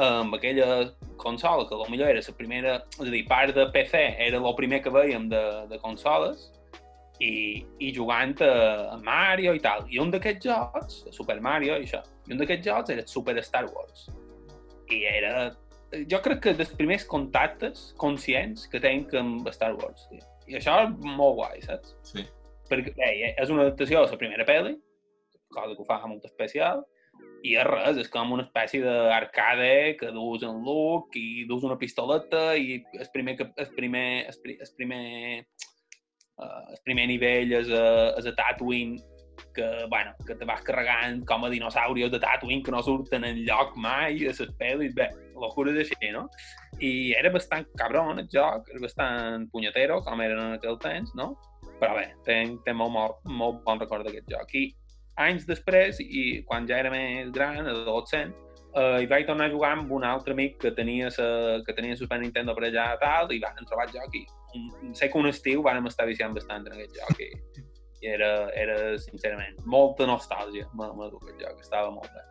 amb 0.00 0.34
aquella 0.34 0.94
consola 1.20 1.66
que 1.68 1.76
potser 1.76 2.08
era 2.08 2.22
la 2.24 2.36
primera, 2.38 2.76
és 2.96 3.08
a 3.08 3.10
dir, 3.12 3.26
part 3.28 3.52
de 3.54 3.66
PC 3.74 4.00
era 4.26 4.38
el 4.38 4.56
primer 4.56 4.80
que 4.82 4.92
veiem 4.94 5.28
de, 5.28 5.42
de 5.68 5.78
consoles 5.82 6.48
i, 7.20 7.66
i 7.78 7.90
jugant 7.92 8.32
a, 8.40 8.94
a 8.94 8.96
Mario 9.04 9.52
i 9.54 9.60
tal. 9.60 9.84
I 9.92 10.00
un 10.00 10.12
d'aquests 10.14 10.46
jocs, 10.46 11.02
Super 11.12 11.40
Mario 11.44 11.76
i 11.76 11.84
això, 11.84 12.00
i 12.30 12.36
un 12.36 12.38
d'aquests 12.38 12.68
jocs 12.68 12.92
era 12.94 13.06
Super 13.10 13.34
Star 13.42 13.66
Wars. 13.74 14.06
I 14.94 15.02
era... 15.10 15.50
Jo 16.06 16.20
crec 16.22 16.44
que 16.44 16.52
dels 16.54 16.70
primers 16.78 17.02
contactes 17.10 17.88
conscients 17.98 18.68
que 18.70 18.78
tenc 18.82 19.10
amb 19.18 19.48
Star 19.50 19.72
Wars. 19.74 20.06
Tio. 20.06 20.22
I 20.46 20.60
això 20.60 20.76
és 20.84 20.94
molt 21.18 21.40
guai, 21.40 21.58
saps? 21.64 21.96
Sí. 22.06 22.22
Perquè 22.70 22.94
bé, 22.94 23.10
és 23.32 23.50
una 23.50 23.66
adaptació 23.66 24.04
de 24.04 24.14
la 24.14 24.20
primera 24.20 24.46
pel·li, 24.46 24.76
cosa 25.50 25.74
que 25.74 25.82
ho 25.82 25.88
fa 25.88 25.98
molt 26.06 26.28
especial, 26.30 26.84
i 27.42 27.56
és 27.58 27.66
res, 27.66 27.98
és 28.04 28.10
com 28.12 28.30
una 28.36 28.46
espècie 28.46 28.84
d'arcade 28.84 29.96
que 29.98 30.12
dus 30.14 30.46
en 30.46 30.62
look 30.62 31.18
i 31.18 31.48
dus 31.50 31.66
una 31.66 31.78
pistoleta 31.80 32.52
i 32.54 32.78
el 32.94 33.10
primer, 33.10 33.34
el 33.42 33.70
primer, 33.74 34.08
el 34.30 34.72
primer, 34.78 35.04
uh, 36.38 36.66
el 36.76 36.82
primer 36.86 37.08
nivell 37.10 37.56
és 37.58 37.74
a, 37.74 37.86
és 38.20 38.30
a 38.30 38.36
Tatooine 38.38 39.00
que, 39.54 39.86
bueno, 39.88 40.12
que 40.26 40.34
te 40.34 40.44
vas 40.44 40.62
carregant 40.62 41.24
com 41.26 41.44
a 41.44 41.50
dinosaurios 41.50 42.10
de 42.10 42.20
Tatooine 42.20 42.62
que 42.62 42.72
no 42.74 42.82
surten 42.82 43.24
en 43.24 43.42
lloc 43.46 43.76
mai 43.76 44.18
a 44.24 44.32
les 44.32 44.40
pel·lis, 44.60 44.94
bé, 44.96 45.08
locures 45.40 45.78
així, 45.78 46.12
no? 46.14 46.26
I 46.80 47.12
era 47.18 47.32
bastant 47.34 47.66
cabron 47.78 48.20
el 48.22 48.28
joc, 48.32 48.68
era 48.70 48.82
bastant 48.82 49.48
punyetero, 49.52 50.00
com 50.06 50.20
eren 50.24 50.42
en 50.42 50.58
aquell 50.58 50.78
temps, 50.82 51.14
no? 51.18 51.32
Però 51.80 51.96
bé, 51.96 52.10
tenc, 52.26 52.60
tenc 52.66 52.76
molt, 52.76 52.92
molt, 52.92 53.24
molt 53.30 53.64
bon 53.66 53.80
record 53.80 54.06
d'aquest 54.06 54.28
joc. 54.30 54.54
I 54.54 54.68
anys 55.20 55.48
després, 55.48 56.00
i 56.00 56.42
quan 56.48 56.68
ja 56.68 56.80
era 56.80 56.92
més 56.92 57.32
gran, 57.34 57.66
adolescent, 57.66 58.34
eh, 58.74 59.00
hi 59.02 59.08
vaig 59.10 59.26
tornar 59.28 59.48
a 59.48 59.54
jugar 59.54 59.72
amb 59.76 59.92
un 59.92 60.04
altre 60.04 60.36
amic 60.36 60.58
que 60.64 60.74
tenia 60.76 61.10
sa, 61.14 61.26
que 61.66 61.74
tenia 61.76 61.96
Super 61.96 62.20
Nintendo 62.20 62.54
per 62.56 62.68
allà 62.68 62.92
tal, 63.00 63.32
i 63.32 63.40
van 63.42 63.58
trobar 63.64 63.88
el 63.88 63.96
joc 63.96 64.20
i 64.20 64.24
un, 64.54 64.94
sé 64.94 65.10
que 65.10 65.18
un 65.18 65.30
estiu 65.30 65.62
vam 65.62 65.86
estar 65.90 66.06
viciant 66.08 66.34
bastant 66.36 66.66
en 66.66 66.76
aquest 66.76 66.96
joc 66.98 67.20
i, 67.22 67.30
i 67.60 67.69
era, 68.06 68.50
era 68.56 68.76
sincerament 69.02 69.58
molta 69.68 70.06
nostàlgia 70.08 70.68
amb 70.70 71.02
aquest 71.04 71.40
joc, 71.42 71.60
estava 71.60 71.90
molt 71.94 72.10
bé. 72.14 72.26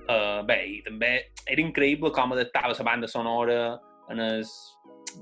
Uh, 0.00 0.40
bé, 0.48 0.58
i 0.66 0.82
també 0.82 1.10
era 1.44 1.62
increïble 1.62 2.10
com 2.14 2.32
adaptava 2.34 2.74
la 2.74 2.86
banda 2.86 3.08
sonora 3.08 3.78
en 4.10 4.22
els 4.24 4.52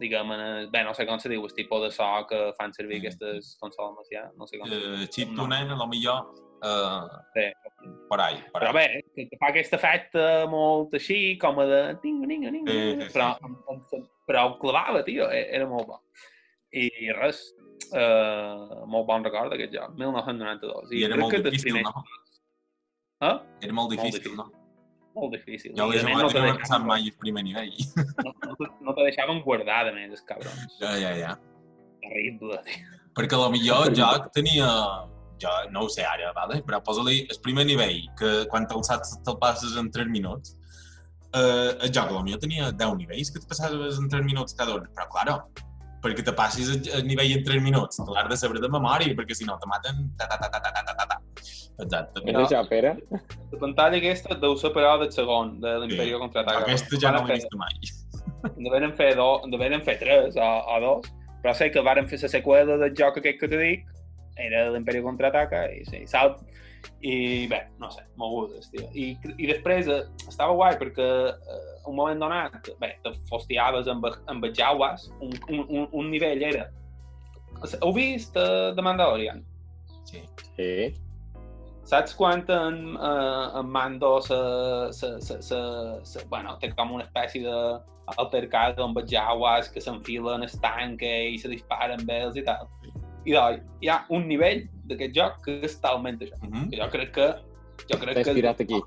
diguem, 0.01 0.31
en 0.33 0.41
el, 0.41 0.69
bé, 0.73 0.83
no 0.85 0.93
sé 0.95 1.07
com 1.09 1.21
se 1.21 1.31
diu, 1.33 1.45
el 1.45 1.55
tipus 1.57 1.87
de 1.87 1.91
so 1.95 2.09
que 2.29 2.43
fan 2.59 2.75
servir 2.77 2.99
mm. 2.99 3.07
aquestes 3.07 3.57
consoles, 3.61 4.11
ja, 4.13 4.29
no 4.37 4.47
sé 4.47 4.61
com. 4.61 4.69
Uh, 4.69 5.09
chip 5.13 5.33
tuner, 5.37 5.65
a 5.65 5.79
lo 5.79 5.89
millor, 5.91 6.29
Uh, 6.59 7.07
sí. 7.35 7.47
Per 8.11 8.19
ahí, 8.19 8.41
per 8.51 8.65
però 8.65 8.73
bé, 8.75 8.87
que 9.15 9.37
fa 9.39 9.53
aquest 9.53 9.77
efecte 9.77 10.23
molt 10.51 10.95
així, 10.99 11.37
com 11.39 11.61
a 11.63 11.67
de... 11.69 11.83
Tinga, 12.03 12.27
ninga, 12.27 12.51
ninga, 12.51 12.75
sí, 12.75 12.97
sí, 12.99 13.11
però, 13.15 13.29
sí. 13.93 14.01
però 14.27 14.45
ho 14.49 14.57
clavava, 14.59 15.05
tio, 15.07 15.29
e, 15.31 15.45
era 15.55 15.69
molt 15.71 15.87
bo. 15.87 16.01
I 16.75 16.89
res, 17.15 17.45
uh, 17.93 18.85
molt 18.91 19.09
bon 19.09 19.27
record 19.27 19.53
d'aquest 19.55 19.75
joc, 19.75 19.97
1992. 19.99 20.93
I, 20.93 21.01
I 21.01 21.05
era 21.09 21.19
molt 21.21 21.37
difícil, 21.49 21.81
no? 21.85 22.05
Eh? 23.25 23.37
Era 23.67 23.75
molt 23.75 23.95
difícil, 23.95 24.35
no? 24.39 24.49
Molt 25.19 25.35
difícil. 25.35 25.75
Jo 25.79 25.89
l'he 25.91 25.99
jugat 26.03 26.23
no 26.23 26.31
i 26.31 26.39
no 26.39 26.53
he 26.53 26.59
passat 26.61 26.87
mai 26.87 27.09
el 27.09 27.15
primer 27.19 27.43
nivell. 27.47 27.75
No, 28.23 28.35
no, 28.47 28.71
no 28.87 28.95
te 28.95 29.07
deixaven 29.09 29.43
guardar, 29.47 29.87
a 29.91 29.95
més, 29.95 30.13
els 30.15 30.25
cabrons. 30.29 30.79
Ja, 30.83 30.95
ja, 31.01 31.15
ja. 31.19 31.35
Terrible, 32.05 32.61
tio. 32.67 32.99
Perquè 33.19 33.39
a 33.43 33.51
millor 33.51 33.91
joc 33.99 34.29
tenia 34.37 34.69
jo 35.43 35.51
no 35.71 35.85
ho 35.85 35.89
sé 35.91 36.05
ara, 36.07 36.33
vale? 36.37 36.61
però 36.67 36.81
posa-li 36.85 37.21
el 37.27 37.41
primer 37.43 37.65
nivell, 37.67 38.01
que 38.19 38.31
quan 38.51 38.67
te'l 38.71 38.85
saps 38.87 39.17
te'l 39.27 39.39
passes 39.43 39.77
en 39.81 39.91
3 39.95 40.11
minuts, 40.11 40.57
eh, 41.35 41.71
el 41.85 41.93
joc 41.95 42.13
potser 42.15 42.41
tenia 42.45 42.71
10 42.83 42.97
nivells 43.03 43.33
que 43.33 43.43
te 43.43 43.51
passaves 43.51 44.01
en 44.03 44.09
3 44.11 44.27
minuts 44.27 44.57
cada 44.59 44.77
un, 44.79 44.89
però 44.95 45.09
claro, 45.15 45.37
perquè 46.03 46.25
te 46.27 46.35
passis 46.37 46.71
el 46.95 47.07
nivell 47.07 47.37
en 47.39 47.45
3 47.47 47.63
minuts. 47.65 48.01
Te 48.01 48.15
l'has 48.15 48.29
de 48.31 48.39
saber 48.41 48.63
de 48.63 48.71
memòria, 48.73 49.17
perquè 49.19 49.37
si 49.37 49.49
no 49.49 49.59
te 49.61 49.69
maten... 49.71 50.09
Ta, 50.19 50.29
ta, 50.31 50.39
ta, 50.39 50.51
ta, 50.51 50.61
ta, 50.63 50.83
ta, 50.83 50.95
ta, 50.95 51.07
ta. 51.13 51.19
Exacte. 51.85 52.23
Però, 52.25 52.43
això, 52.45 52.63
Pere? 52.69 52.95
La 53.53 53.61
pantalla 53.61 54.01
aquesta 54.01 54.37
deu 54.43 54.57
ser 54.59 54.73
però 54.75 54.97
del 55.03 55.13
segon, 55.15 55.57
de 55.63 55.77
l'Imperio 55.85 56.19
sí. 56.19 56.23
Contraataca. 56.25 56.65
Aquesta 56.67 57.01
ja 57.05 57.15
no 57.15 57.23
l'he 57.27 57.39
vist 57.39 57.55
mai. 57.59 57.77
Deveren 58.65 58.95
fer, 58.99 59.13
do, 59.19 59.29
deveren 59.53 59.83
fer 59.87 59.99
tres 60.01 60.39
o, 60.39 60.49
o 60.75 60.81
dos, 60.83 61.13
però 61.43 61.55
sé 61.55 61.71
que 61.75 61.83
varen 61.87 62.07
fer 62.11 62.21
la 62.23 62.31
seqüela 62.31 62.79
del 62.83 62.95
joc 62.99 63.19
aquest 63.21 63.41
que 63.41 63.51
te 63.51 63.59
dic, 63.61 63.87
era 64.39 64.69
l'Imperio 64.75 65.05
Contraataca, 65.07 65.65
i 65.75 65.85
sí, 65.87 66.05
salt, 66.11 66.43
i 67.03 67.47
bé, 67.51 67.61
no 67.83 67.91
sé, 67.95 68.05
mogudes, 68.19 68.71
tio. 68.71 68.87
I, 68.95 69.11
i 69.39 69.51
després 69.51 69.91
eh, 69.91 70.03
estava 70.27 70.55
guai 70.59 70.79
perquè 70.81 71.09
eh, 71.31 71.78
un 71.89 71.97
moment 71.97 72.21
donat, 72.21 72.71
bé, 72.83 72.95
te 73.05 73.13
fostiaves 73.31 73.89
amb, 73.91 74.07
amb 74.29 74.45
els 74.45 74.57
jaues, 74.59 75.09
un, 75.25 75.35
un, 75.51 75.89
un 75.89 76.11
nivell 76.13 76.45
era... 76.53 76.69
Heu 77.81 77.93
vist 77.97 78.37
uh, 78.39 78.71
The 78.77 78.85
Mandalorian? 78.85 79.43
Sí. 80.07 80.23
Sí. 80.55 80.73
Saps 81.89 82.13
quan 82.15 82.45
en, 82.53 82.97
uh, 83.01 83.59
en 83.59 83.71
Mando 83.73 84.21
se, 84.21 84.37
se, 84.93 85.21
se, 85.25 85.41
se, 85.43 85.61
se, 86.05 86.25
bueno, 86.29 86.59
té 86.61 86.71
com 86.77 86.93
una 86.99 87.07
espècie 87.07 87.43
d'altercat 87.49 88.79
amb 88.85 89.01
els 89.01 89.09
jaues 89.11 89.73
que 89.73 89.81
s'enfilen 89.81 90.45
el 90.45 90.55
tanque 90.61 91.13
i 91.33 91.41
se 91.41 91.49
disparen 91.49 92.05
amb 92.05 92.13
ells 92.13 92.37
i 92.37 92.45
tal? 92.45 92.69
I 93.25 93.35
doncs, 93.35 93.65
hi 93.81 93.91
ha 93.93 94.03
un 94.15 94.29
nivell 94.29 94.67
d'aquest 94.91 95.17
joc 95.17 95.41
que 95.47 95.59
és 95.65 95.81
talment 95.81 96.21
això. 96.21 96.37
Uh 96.45 96.53
-huh. 96.53 96.69
Jo 96.77 96.91
crec 96.93 97.13
que... 97.17 97.29
Jo 97.89 97.99
crec 98.05 98.25
que... 98.25 98.65
aquí. 98.65 98.83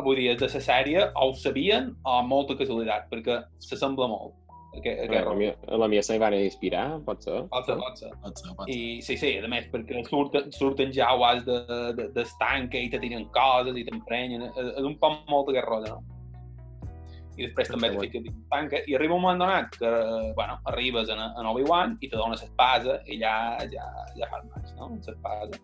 Avui 0.00 0.16
dia 0.20 0.38
de 0.38 0.48
la 0.48 0.62
sèrie 0.62 1.10
o 1.14 1.28
ho 1.28 1.34
sabien 1.38 1.92
o 2.02 2.22
molta 2.26 2.56
casualitat, 2.58 3.06
perquè 3.12 3.42
s'assembla 3.62 4.08
molt. 4.10 4.34
Aquest, 4.74 5.04
aquest 5.04 5.28
la, 5.28 5.34
mia, 5.38 5.52
la 5.78 5.86
mia 5.86 6.02
se 6.02 6.16
van 6.18 6.34
inspirar, 6.34 6.86
pot 7.06 7.22
ser? 7.22 7.44
Pot 7.52 7.68
ser, 7.68 7.76
pot 7.78 8.00
ser. 8.00 8.10
Pot 8.24 8.40
ser, 8.40 8.54
pot 8.58 8.66
ser. 8.66 8.74
I 8.74 9.02
sí, 9.06 9.14
sí, 9.20 9.30
a 9.38 9.50
més, 9.50 9.68
perquè 9.70 10.02
surten, 10.08 10.50
surten 10.56 10.90
ja 10.94 11.12
de, 11.46 11.60
de, 11.94 12.08
de 12.16 12.24
estanque 12.26 12.82
i 12.82 12.90
te 12.90 12.98
tiren 12.98 13.28
coses 13.36 13.78
i 13.78 13.86
t'emprenyen. 13.86 14.48
És 14.58 14.82
un 14.82 14.98
poc 14.98 15.22
molt 15.30 15.54
aquest 15.54 15.70
rotllo, 15.70 16.00
no? 16.00 16.14
i 17.34 17.46
després 17.48 17.70
també 17.70 17.90
te 17.90 18.00
fiques 18.04 18.24
dins 18.28 18.42
tanca, 18.52 18.80
i 18.86 18.94
arriba 18.94 19.16
un 19.16 19.22
moment 19.24 19.40
donat 19.42 19.74
que, 19.80 19.90
bueno, 20.38 20.58
arribes 20.70 21.10
a, 21.10 21.16
a 21.34 21.46
Obi-Wan 21.50 21.96
i 22.00 22.10
te 22.10 22.18
dones 22.20 22.44
l'espasa 22.44 23.00
i 23.10 23.18
ja, 23.22 23.34
ja, 23.72 23.86
ja 24.18 24.28
fas 24.30 24.44
més, 24.52 24.74
no? 24.78 24.92
L'espasa. 24.94 25.58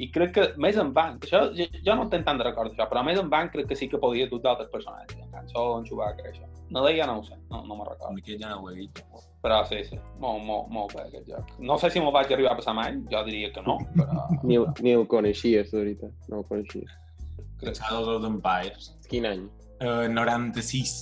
I 0.00 0.06
crec 0.14 0.30
que 0.36 0.44
més 0.62 0.78
en 0.80 0.92
banc, 0.96 1.26
això, 1.26 1.42
jo, 1.56 1.66
jo 1.84 1.96
no 1.98 2.06
tenc 2.12 2.24
tant 2.26 2.38
de 2.40 2.46
record 2.46 2.72
això, 2.72 2.86
però 2.88 3.02
més 3.04 3.18
en 3.20 3.28
banc 3.32 3.52
crec 3.52 3.68
que 3.68 3.76
sí 3.76 3.88
que 3.90 4.00
podia 4.00 4.28
dur 4.30 4.40
d'altres 4.44 4.70
personatges, 4.72 5.18
en 5.20 5.34
Cançó, 5.34 5.64
en 5.76 5.84
Chewbacca, 5.88 6.30
això. 6.30 6.48
No 6.70 6.84
deia, 6.86 7.06
no 7.10 7.18
ho 7.18 7.24
sé, 7.26 7.36
no, 7.50 7.64
no 7.66 7.76
me'n 7.76 7.88
recordo. 7.88 8.14
Aquí 8.16 8.38
ja 8.38 8.52
no 8.52 8.62
ho 8.62 8.70
he 8.70 8.76
dit. 8.78 9.02
Però 9.42 9.58
sí, 9.68 9.82
sí, 9.88 9.98
molt, 10.22 10.44
molt, 10.46 10.68
molt 10.72 10.94
bé 10.94 11.04
aquest 11.06 11.28
joc. 11.32 11.54
No 11.58 11.76
sé 11.80 11.90
si 11.92 12.00
m'ho 12.00 12.12
vaig 12.14 12.32
arribar 12.32 12.54
a 12.54 12.60
passar 12.60 12.76
mai, 12.76 12.96
jo 13.10 13.22
diria 13.26 13.52
que 13.54 13.64
no, 13.66 13.78
però... 13.96 14.26
ni, 14.48 14.60
ni 14.84 14.96
el 14.96 15.06
coneixies, 15.10 15.72
de 15.72 15.80
veritat, 15.82 16.12
no 16.32 16.42
el 16.42 16.48
coneixies. 16.48 16.92
Shadows 17.60 18.08
of 18.08 18.22
the 18.22 18.28
Empires. 18.28 18.94
Quin 19.08 19.26
any? 19.28 19.48
Uh, 19.80 20.08
96. 20.08 20.94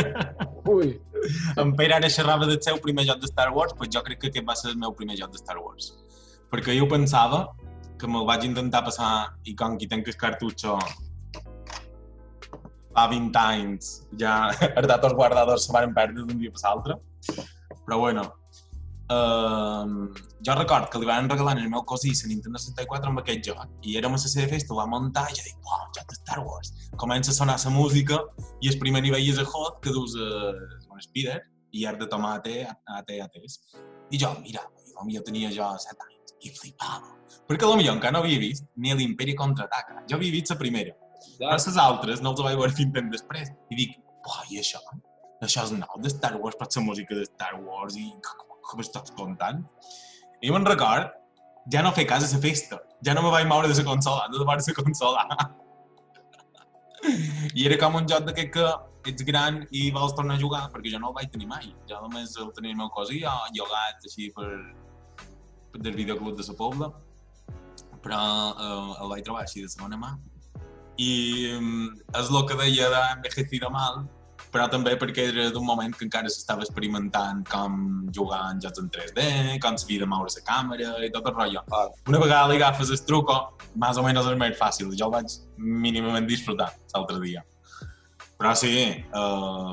Ui, 0.72 0.94
en 1.56 1.72
Pere 1.76 1.96
ara 1.96 2.10
xerrava 2.12 2.48
del 2.48 2.60
seu 2.64 2.78
primer 2.84 3.06
joc 3.08 3.20
de 3.22 3.28
Star 3.30 3.50
Wars, 3.56 3.72
doncs 3.76 3.96
jo 3.96 4.02
crec 4.04 4.20
que 4.20 4.30
aquest 4.32 4.48
va 4.48 4.56
ser 4.56 4.72
el 4.72 4.78
meu 4.80 4.92
primer 4.96 5.16
joc 5.20 5.32
de 5.32 5.40
Star 5.40 5.58
Wars. 5.60 5.92
Perquè 6.52 6.76
jo 6.76 6.88
pensava 6.88 7.46
que 8.02 8.10
me'l 8.10 8.26
vaig 8.26 8.44
intentar 8.48 8.82
passar 8.88 9.12
i 9.46 9.54
com 9.58 9.78
qui 9.78 9.88
tenc 9.90 10.10
el 10.10 10.18
cartutxo 10.18 10.76
fa 12.92 13.06
20 13.08 13.38
anys 13.40 13.94
ja 14.20 14.34
els 14.68 14.88
datos 14.90 15.14
guardadors 15.18 15.66
se 15.68 15.74
van 15.74 15.94
perdre 15.96 16.26
d'un 16.26 16.38
dia 16.40 16.52
per 16.52 16.62
l'altre. 16.64 16.98
Però 17.86 17.98
bueno, 17.98 18.24
uh, 19.14 19.86
jo 20.46 20.56
record 20.58 20.90
que 20.92 21.00
li 21.00 21.08
van 21.08 21.30
regalar 21.30 21.56
el 21.58 21.70
meu 21.72 21.84
cosí 21.88 22.12
la 22.12 22.28
Nintendo 22.32 22.58
64 22.64 23.10
amb 23.12 23.22
aquest 23.22 23.48
joc 23.48 23.88
i 23.88 23.96
érem 24.00 24.18
a 24.18 24.20
la 24.20 24.32
seva 24.34 24.50
festa, 24.50 24.76
va 24.78 24.86
muntar 24.90 25.24
i 25.30 25.38
jo 25.38 25.46
dic, 25.46 25.56
uau, 25.62 25.88
joc 25.96 26.10
de 26.10 26.18
Star 26.20 26.40
Wars. 26.44 26.74
Comença 27.04 27.32
a 27.32 27.38
sonar 27.38 27.58
la 27.64 27.74
música 27.78 28.20
i 28.60 28.70
el 28.72 28.78
primer 28.82 29.02
nivell 29.06 29.28
és 29.34 29.40
a 29.40 29.46
Hot, 29.48 29.80
que 29.82 29.94
dus 29.94 30.18
uh, 30.18 30.92
un 30.92 31.00
Spider 31.00 31.40
i 31.72 31.86
has 31.86 31.98
de 31.98 32.06
tomate 32.06 32.64
a 32.68 32.98
AT 32.98 33.14
a 33.18 33.28
test. 33.32 33.78
I 34.12 34.18
jo, 34.20 34.34
mira, 34.42 34.66
jo 35.08 35.22
tenia 35.24 35.50
jo 35.54 35.70
7 35.86 35.96
anys 35.96 36.11
i 36.42 36.52
flipava. 36.56 37.14
Perquè 37.48 37.68
potser 37.68 37.92
encara 37.92 38.16
no 38.16 38.22
havia 38.22 38.40
vist 38.42 38.66
ni 38.76 38.92
l'Imperi 38.98 39.34
contraataca. 39.38 40.02
Jo 40.10 40.18
havia 40.18 40.34
vist 40.34 40.52
la 40.52 40.58
primera. 40.60 40.94
Però 41.38 41.54
les 41.54 41.80
altres 41.86 42.22
no 42.22 42.32
els 42.32 42.44
vaig 42.44 42.58
veure 42.58 42.76
fins 42.76 42.94
temps 42.94 43.16
després. 43.16 43.50
I 43.70 43.78
dic, 43.78 43.96
uau, 44.26 44.44
i 44.50 44.60
això? 44.62 44.80
Això 45.42 45.64
és 45.66 45.72
nou 45.74 46.02
de 46.02 46.10
Star 46.12 46.36
Wars, 46.38 46.58
pot 46.58 46.74
ser 46.74 46.84
música 46.86 47.16
de 47.18 47.24
Star 47.26 47.56
Wars 47.64 47.96
i 47.98 48.06
com 48.68 48.82
estàs 48.82 49.14
contant? 49.18 49.64
I 50.42 50.52
me'n 50.54 50.66
record, 50.66 51.10
ja 51.72 51.82
no 51.82 51.94
fer 51.96 52.06
cas 52.10 52.26
a 52.26 52.36
la 52.36 52.42
festa. 52.42 52.78
Ja 53.06 53.16
no 53.18 53.24
me 53.24 53.34
vaig 53.34 53.48
moure 53.50 53.70
de 53.70 53.78
la 53.78 53.88
consola, 53.88 54.28
de 54.30 54.38
davant 54.38 54.62
la 54.66 54.78
consola. 54.78 55.26
I 57.58 57.66
era 57.66 57.76
com 57.82 57.98
un 57.98 58.06
joc 58.06 58.22
d'aquest 58.28 58.50
que 58.54 58.66
ets 59.10 59.22
gran 59.26 59.64
i 59.74 59.88
vols 59.94 60.14
tornar 60.14 60.36
a 60.38 60.42
jugar, 60.42 60.62
perquè 60.70 60.94
jo 60.94 61.02
no 61.02 61.10
el 61.10 61.18
vaig 61.18 61.28
tenir 61.34 61.48
mai. 61.50 61.66
Jo 61.90 61.98
només 62.04 62.28
el 62.38 62.54
tenia 62.54 62.74
el 62.74 62.78
meu 62.78 62.90
cosí, 62.94 63.16
jo 63.24 63.34
llogat 63.56 64.06
així 64.06 64.30
per, 64.36 64.46
per 64.46 64.91
del 65.78 65.94
videoclub 65.96 66.36
de 66.38 66.46
la 66.48 66.56
Pobla, 66.58 66.90
però 68.02 68.22
eh, 68.52 69.02
el 69.02 69.14
vaig 69.14 69.24
trobar 69.26 69.44
així 69.46 69.62
de 69.62 69.70
segona 69.72 69.98
mà. 70.00 70.16
I 71.00 71.12
eh, 71.52 72.18
és 72.20 72.32
el 72.32 72.42
que 72.48 72.58
deia 72.58 72.90
d'envejecido 72.92 73.70
mal, 73.72 74.04
però 74.52 74.66
també 74.68 74.92
perquè 75.00 75.28
era 75.30 75.46
d'un 75.52 75.64
moment 75.64 75.94
que 75.96 76.04
encara 76.04 76.30
s'estava 76.32 76.64
experimentant 76.66 77.40
com 77.48 77.76
jugar 78.12 78.42
en 78.52 78.60
jocs 78.64 78.82
en 78.82 78.90
3D, 78.92 79.28
com 79.64 79.78
s'havia 79.80 80.02
de 80.02 80.08
moure 80.10 80.32
la 80.34 80.42
càmera 80.48 80.90
i 81.06 81.12
tot 81.14 81.30
el 81.30 81.36
rotllo. 81.38 81.62
Una 82.10 82.20
vegada 82.20 82.50
li 82.50 82.58
agafes 82.60 82.92
el 82.92 83.00
truco, 83.08 83.38
més 83.80 83.96
o 83.96 84.04
menys 84.04 84.28
és 84.28 84.38
més 84.42 84.58
fàcil. 84.58 84.92
Jo 84.98 85.08
el 85.08 85.16
vaig 85.16 85.38
mínimament 85.56 86.28
disfrutar 86.28 86.68
l'altre 86.92 87.20
dia. 87.24 87.46
Però 88.36 88.52
sí, 88.58 88.74
eh, 89.22 89.72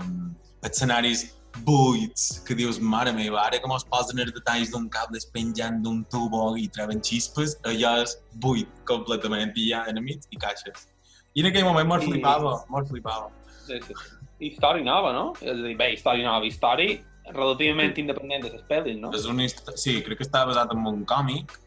escenaris 0.70 1.28
buits, 1.66 2.44
que 2.48 2.56
dius, 2.58 2.80
mare 2.80 3.14
meva, 3.16 3.42
ara 3.46 3.60
com 3.64 3.74
es 3.76 3.86
posen 3.90 4.22
els 4.24 4.32
detalls 4.36 4.72
d'un 4.74 4.88
cable 4.94 5.20
penjant 5.34 5.82
d'un 5.84 6.04
tubo 6.14 6.54
i 6.58 6.68
treuen 6.76 7.04
xispes, 7.06 7.58
allò 7.70 7.98
és 8.04 8.16
buit 8.44 8.70
completament, 8.90 9.52
i 9.56 9.70
hi 9.70 9.76
ha 9.78 9.84
enemics 9.92 10.32
i 10.32 10.40
caixes. 10.42 10.88
I 11.36 11.44
en 11.44 11.52
aquell 11.52 11.68
moment 11.68 11.88
mos 11.90 12.08
flipava, 12.08 12.56
mos 12.74 12.90
flipava. 12.90 13.30
Sí, 13.68 13.78
sí 13.86 13.94
història 14.40 14.84
nova, 14.84 15.12
no? 15.14 15.26
És 15.42 15.52
a 15.52 15.64
dir, 15.64 15.76
bé, 15.80 15.94
història 15.94 16.28
nova, 16.28 16.48
història 16.48 17.00
relativament 17.30 17.98
independent 18.02 18.46
de 18.46 18.54
les 18.56 18.64
pel·lis, 18.70 19.00
no? 19.02 19.12
És 19.16 19.28
una 19.30 19.48
sí, 19.78 20.00
crec 20.06 20.22
que 20.22 20.26
està 20.26 20.46
basat 20.50 20.72
en 20.74 20.86
un 20.90 21.04
còmic 21.10 21.58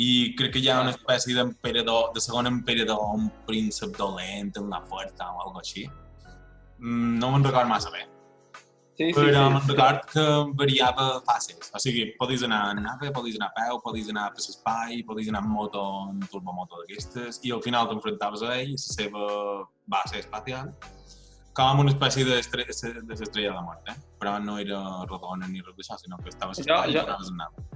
i 0.00 0.08
crec 0.38 0.56
que 0.56 0.62
hi 0.64 0.70
ha 0.72 0.80
una 0.82 0.94
espècie 0.94 1.36
d'emperador, 1.36 2.10
de 2.16 2.22
segon 2.24 2.50
emperador, 2.50 3.04
un 3.14 3.28
príncep 3.46 3.94
dolent, 3.98 4.56
una 4.62 4.80
forta 4.88 5.30
o 5.30 5.44
alguna 5.44 5.62
així. 5.62 5.86
Mm, 6.80 7.20
no 7.20 7.30
me'n 7.34 7.46
record 7.46 7.70
massa 7.70 7.92
bé. 7.94 8.08
Sí, 8.94 9.08
sí, 9.08 9.14
però 9.16 9.48
sí, 9.48 9.54
me'n 9.54 9.64
record 9.68 10.02
sí. 10.04 10.10
que 10.12 10.24
variava 10.54 11.06
fases. 11.26 11.70
O 11.74 11.80
sigui, 11.82 12.04
podies 12.18 12.44
anar 12.46 12.60
en 12.76 12.84
nave, 12.86 13.10
podies 13.14 13.38
anar 13.40 13.48
a 13.50 13.56
peu, 13.56 13.80
podies 13.82 14.10
anar 14.12 14.28
per 14.34 14.44
l'espai, 14.44 15.00
podies 15.08 15.30
anar 15.32 15.42
en 15.42 15.50
moto, 15.50 15.84
en 16.12 16.20
turbomoto 16.30 16.78
d'aquestes, 16.82 17.40
i 17.42 17.50
al 17.56 17.62
final 17.64 17.88
t'enfrontaves 17.90 18.44
a 18.46 18.52
ell, 18.60 18.76
la 18.76 18.82
seva 18.84 19.24
base 19.90 20.20
espacial, 20.22 20.70
com 21.54 21.82
una 21.82 21.90
espècie 21.90 22.26
d'estrella 22.26 23.02
de 23.02 23.16
de 23.16 23.48
la 23.48 23.62
mort, 23.62 23.88
eh? 23.88 23.96
però 24.18 24.38
no 24.42 24.58
era 24.58 24.78
rodona 25.10 25.46
ni 25.46 25.60
res 25.62 25.74
d'això, 25.76 25.98
sinó 25.98 26.18
que 26.22 26.30
estava 26.30 26.54
jo, 26.54 26.62
jo, 26.64 27.02
i 27.02 27.34
nada. 27.34 27.66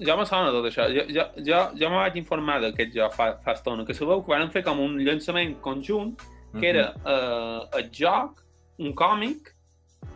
Jo 0.00 0.16
me 0.16 0.26
sona 0.26 0.50
tot 0.50 0.66
això. 0.66 0.86
Jo, 0.94 1.06
jo, 1.10 1.24
jo, 1.46 1.62
jo 1.78 1.90
me 1.90 2.02
vaig 2.02 2.16
informar 2.16 2.60
d'aquest 2.62 2.94
joc 2.94 3.14
fa, 3.14 3.32
fa 3.44 3.54
estona, 3.58 3.84
que 3.84 3.94
sabeu 3.94 4.22
que 4.22 4.32
van 4.34 4.50
fer 4.50 4.62
com 4.66 4.80
un 4.80 4.98
llançament 4.98 5.58
conjunt, 5.60 6.14
que 6.58 6.66
era 6.70 6.90
uh 6.90 7.02
-huh. 7.04 7.66
eh, 7.72 7.78
el 7.78 7.90
joc, 7.92 8.42
un 8.78 8.94
còmic, 8.94 9.54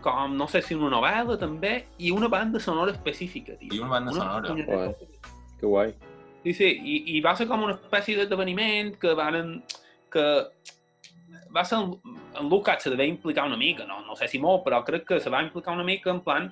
com, 0.05 0.35
no 0.37 0.49
sé 0.51 0.63
si 0.63 0.77
una 0.77 0.91
novel·la 0.93 1.39
també, 1.41 1.75
i 1.99 2.11
una 2.15 2.29
banda 2.33 2.61
sonora 2.61 2.93
específica, 2.93 3.57
tio. 3.61 3.73
I 3.73 3.81
una 3.81 3.95
banda 3.97 4.13
una 4.13 4.21
sonora. 4.21 4.67
Guai. 4.69 4.95
Que 5.61 5.67
guai. 5.67 5.95
Sí, 6.45 6.53
sí, 6.53 6.69
i, 6.69 6.97
i 7.17 7.21
va 7.25 7.33
ser 7.39 7.49
com 7.49 7.65
una 7.65 7.79
espècie 7.79 8.19
d'esdeveniment 8.21 8.95
que 9.01 9.15
van... 9.17 9.57
que 10.13 10.27
va 11.55 11.63
ser 11.65 11.79
en, 11.79 11.95
en 12.35 12.49
Lucas 12.51 12.83
se 12.83 12.91
devia 12.91 13.07
implicar 13.07 13.47
una 13.47 13.57
mica, 13.57 13.87
no, 13.87 14.01
no 14.07 14.17
sé 14.19 14.27
si 14.29 14.41
molt, 14.43 14.65
però 14.67 14.81
crec 14.87 15.07
que 15.07 15.21
se 15.23 15.31
va 15.31 15.43
implicar 15.43 15.75
una 15.75 15.87
mica 15.87 16.11
en 16.11 16.21
plan 16.21 16.51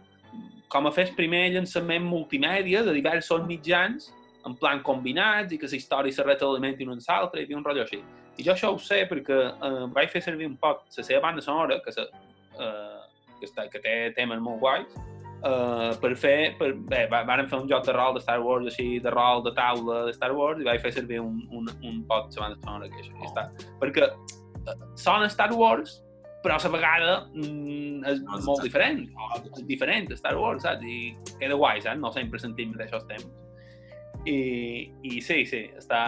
com 0.72 0.86
a 0.86 0.92
fer 0.94 1.08
el 1.08 1.14
primer 1.16 1.42
llançament 1.52 2.04
multimèdia 2.06 2.80
de 2.86 2.94
diversos 2.96 3.42
mitjans, 3.48 4.08
en 4.46 4.54
plan 4.58 4.80
combinats 4.82 5.52
i 5.52 5.58
que 5.60 5.68
la 5.68 5.78
història 5.78 6.14
se 6.14 6.24
retroalimenti 6.24 6.86
un 6.88 6.98
l'altre, 6.98 7.42
i 7.42 7.44
havia 7.44 7.58
un 7.58 7.64
rotllo 7.66 7.84
així. 7.84 8.00
I 8.38 8.46
jo 8.46 8.54
això 8.54 8.72
ho 8.72 8.78
sé 8.80 9.02
perquè 9.10 9.38
eh, 9.52 9.84
vaig 9.92 10.10
fer 10.10 10.22
servir 10.24 10.48
un 10.48 10.56
poc 10.56 10.86
la 10.96 11.04
seva 11.04 11.20
banda 11.20 11.44
sonora, 11.44 11.80
que, 11.84 11.92
se, 11.92 12.06
eh, 12.56 13.01
que, 13.42 13.50
està, 13.50 13.66
que 13.72 13.82
té 13.82 13.96
temes 14.16 14.40
molt 14.42 14.62
guais, 14.62 14.94
uh, 15.42 15.90
per 16.02 16.12
fer, 16.18 16.54
per, 16.60 16.72
bé, 16.90 17.02
van 17.10 17.44
fer 17.50 17.58
un 17.58 17.68
joc 17.70 17.86
de 17.88 17.96
rol 17.96 18.14
de 18.16 18.22
Star 18.24 18.38
Wars, 18.44 18.70
així, 18.70 19.00
de 19.02 19.12
rol 19.14 19.42
de 19.46 19.54
taula 19.58 20.04
de 20.08 20.14
Star 20.16 20.32
Wars, 20.36 20.62
i 20.62 20.68
vaig 20.68 20.80
fer 20.84 20.94
servir 21.00 21.20
un, 21.22 21.42
un, 21.50 21.68
un 21.82 22.00
pot 22.08 22.30
de 22.30 22.40
banda 22.40 22.60
sonora 22.62 22.90
que 22.92 23.02
això, 23.02 23.18
oh. 23.18 23.28
està. 23.28 23.48
Perquè 23.82 24.08
sona 25.00 25.28
Star 25.32 25.52
Wars, 25.58 25.98
però 26.42 26.56
a 26.56 26.62
la 26.64 26.72
vegada 26.74 27.14
mm, 27.34 28.02
és 28.10 28.22
no, 28.24 28.40
molt 28.46 28.64
diferent. 28.66 29.04
És 29.44 29.62
diferent 29.68 30.08
de 30.10 30.18
Star 30.18 30.34
Wars, 30.38 30.64
saps? 30.66 30.82
I 30.82 31.14
queda 31.38 31.58
guai, 31.58 31.82
saps? 31.84 32.00
No 32.02 32.10
sempre 32.14 32.40
sentim 32.42 32.74
d'aixòs 32.78 33.06
temps. 33.10 33.30
I, 34.26 34.90
I 35.02 35.22
sí, 35.22 35.44
sí, 35.46 35.68
està... 35.78 36.02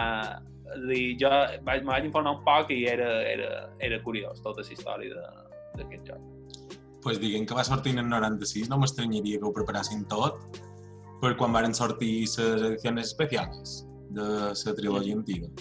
Dir, 0.89 1.13
jo 1.21 1.29
vaig, 1.61 1.83
me 1.85 1.91
vaig 1.91 2.07
informar 2.07 2.39
un 2.39 2.39
poc 2.43 2.71
i 2.73 2.79
era, 2.89 3.05
era, 3.29 3.49
era 3.85 3.99
curiós 4.01 4.41
tota 4.41 4.63
la 4.65 4.73
història 4.73 5.27
d'aquest 5.77 6.09
joc. 6.09 6.23
Pues 7.05 7.21
diguem 7.21 7.45
que 7.45 7.53
va 7.53 7.63
sortir 7.63 7.93
en 7.93 8.01
el 8.03 8.09
96, 8.09 8.67
no 8.71 8.81
m'estranyaria 8.81 9.39
que 9.39 9.45
ho 9.45 9.53
preparassin 9.53 10.03
tot 10.09 10.41
per 11.21 11.35
quan 11.37 11.53
varen 11.53 11.77
sortir 11.77 12.13
les 12.25 12.37
edicions 12.41 13.05
especials 13.05 13.75
de 14.17 14.29
la 14.51 14.77
trilogia 14.81 15.15
antiga. 15.15 15.51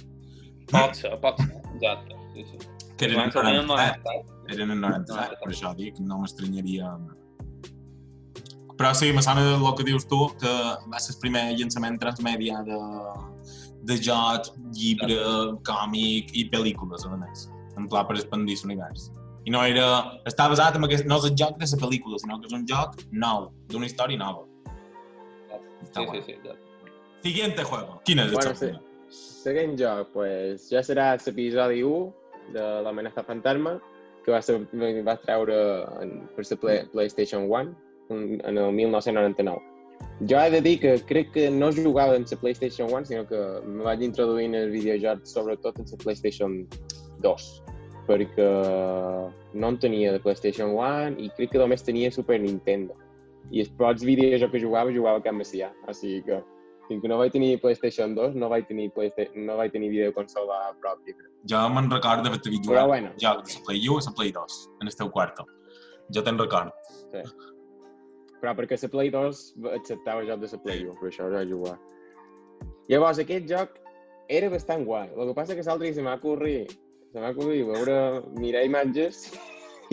Pot 0.72 0.96
ser, 0.96 1.12
pot 1.20 1.38
ser, 1.44 1.60
exacte. 1.76 2.16
Sí, 2.34 2.48
sí 2.48 2.70
que 2.96 3.04
eren 3.06 3.20
en 3.20 3.66
97. 3.66 4.24
Eren 4.48 4.70
en 4.70 4.80
97, 4.80 5.38
per 5.42 5.50
això 5.50 5.74
dic, 5.76 6.00
no 6.00 6.20
m'estranyaria... 6.22 6.90
Però 8.74 8.90
sí, 8.98 9.12
me 9.14 9.22
sona 9.22 9.44
del 9.46 9.66
que 9.78 9.86
dius 9.86 10.06
tu, 10.10 10.26
que 10.40 10.52
va 10.90 11.00
ser 11.00 11.14
el 11.14 11.20
primer 11.22 11.44
llançament 11.58 11.98
transmèdia 12.02 12.62
de, 12.66 12.78
de 13.86 13.98
joc, 14.02 14.50
llibre, 14.74 15.18
còmic 15.66 16.34
i 16.34 16.48
pel·lícules, 16.50 17.06
a 17.06 17.18
més, 17.20 17.46
en 17.78 17.86
pla 17.90 18.02
per 18.08 18.18
expandir 18.18 18.58
l'univers. 18.62 19.12
I 19.44 19.52
no 19.52 19.62
era... 19.68 19.86
Està 20.28 20.48
basat 20.48 20.78
en 20.78 20.86
aquest... 20.86 21.06
No 21.10 21.18
és 21.20 21.28
el 21.28 21.36
joc 21.36 21.58
de 21.60 21.68
la 21.68 21.80
pel·lícula, 21.82 22.18
sinó 22.20 22.40
que 22.40 22.48
és 22.48 22.56
un 22.56 22.64
joc 22.68 22.96
nou, 23.12 23.50
d'una 23.70 23.88
història 23.90 24.20
nova. 24.20 24.46
Sí, 25.92 26.04
sí, 26.12 26.22
sí, 26.26 26.36
sí. 26.42 26.54
Siguiente 27.24 27.64
juego. 27.64 28.00
Quin 28.04 28.20
és 28.20 28.32
el 28.32 28.38
bueno, 28.38 28.54
sí. 28.56 28.72
Següent 29.44 29.76
joc, 29.80 30.10
pues, 30.14 30.68
ja 30.72 30.80
serà 30.84 31.12
l'episodi 31.16 31.84
1 31.84 32.52
de 32.56 32.64
l'amenaça 32.84 33.24
fantasma, 33.24 33.76
que 34.24 34.32
va, 34.32 34.40
ser, 34.42 34.58
va 35.04 35.16
treure 35.20 35.56
en, 36.00 36.16
per 36.34 36.44
la 36.48 36.58
Play, 36.60 36.82
PlayStation 36.92 37.46
1 37.50 37.74
en 38.10 38.58
el 38.58 38.72
1999. 38.72 39.60
Jo 40.28 40.40
he 40.40 40.50
de 40.50 40.60
dir 40.64 40.78
que 40.80 40.94
crec 41.08 41.32
que 41.32 41.50
no 41.50 41.70
jugava 41.72 42.16
en 42.16 42.24
la 42.30 42.36
PlayStation 42.40 42.92
1, 42.92 43.04
sinó 43.06 43.26
que 43.28 43.40
me 43.64 43.84
vaig 43.84 44.02
introduir 44.02 44.46
en 44.46 44.54
el 44.54 44.70
videojoc 44.70 45.24
sobretot 45.24 45.78
en 45.78 45.86
la 45.90 45.98
PlayStation 46.04 46.68
2, 47.20 47.63
perquè 48.08 48.48
no 49.54 49.70
en 49.72 49.78
tenia 49.80 50.12
de 50.14 50.20
PlayStation 50.22 50.74
1 50.76 51.20
i 51.22 51.30
crec 51.36 51.54
que 51.54 51.62
només 51.62 51.84
tenia 51.86 52.12
Super 52.14 52.40
Nintendo. 52.42 52.96
I 53.52 53.60
els 53.64 53.70
pocs 53.78 54.04
videojocs 54.06 54.52
que 54.52 54.62
jugava, 54.62 54.92
jugava 54.94 55.20
a 55.20 55.24
Can 55.24 55.36
Macià, 55.36 55.70
així 55.90 56.20
que 56.26 56.40
fins 56.88 57.02
que 57.02 57.08
no 57.08 57.18
vaig 57.20 57.32
tenir 57.32 57.58
PlayStation 57.62 58.14
2, 58.16 58.36
no 58.40 58.48
vaig 58.52 58.66
tenir, 58.68 58.90
PlayStation, 58.96 59.46
no 59.48 59.56
vaig 59.60 59.72
tenir 59.72 59.90
videoconsola 59.92 60.60
pròpia. 60.82 61.16
Jo 61.50 61.62
me'n 61.72 61.90
record 61.92 62.24
d'haver 62.24 62.40
jugat 62.44 62.70
Però 62.70 62.86
bueno. 62.88 63.12
joc 63.20 63.44
de 63.44 63.56
la 63.56 63.64
Play 63.66 63.88
1 63.88 63.98
a 64.00 64.10
la 64.10 64.14
Play 64.20 64.32
2, 64.32 64.60
en 64.80 64.92
el 64.92 64.96
teu 65.00 65.10
quarto. 65.10 65.46
Jo 66.12 66.22
te'n 66.24 66.40
record. 66.40 66.72
Sí. 67.12 67.24
Però 68.40 68.54
perquè 68.56 68.80
la 68.82 68.92
Play 68.96 69.12
2 69.14 69.42
acceptava 69.80 70.26
joc 70.28 70.44
de 70.44 70.52
la 70.52 70.62
Play 70.66 70.84
1, 70.84 70.96
per 71.00 71.10
això 71.10 71.30
vaig 71.32 71.52
jugar. 71.52 71.78
Llavors, 72.88 73.20
aquest 73.20 73.48
joc 73.48 73.78
era 74.28 74.50
bastant 74.52 74.84
guai. 74.84 75.08
El 75.12 75.30
que 75.30 75.36
passa 75.36 75.56
que 75.56 75.64
l'altre 75.64 75.88
dia 75.88 75.96
se 75.96 76.04
m'ha 76.04 76.18
corrit, 76.20 76.72
se 77.14 77.22
m'ha 77.22 77.30
corrit 77.36 77.62
veure, 77.68 77.96
mirar 78.42 78.64
imatges 78.66 79.28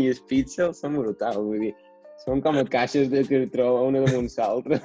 i 0.01 0.07
els 0.09 0.21
píxels 0.25 0.81
són 0.81 0.97
brutals. 0.97 1.37
Vull 1.37 1.67
dir, 1.67 1.75
Són 2.21 2.41
com 2.45 2.57
caixes 2.69 3.09
de 3.09 3.23
cartró, 3.25 3.67
una 3.89 4.01
damunt 4.05 4.29
l'altra. 4.37 4.77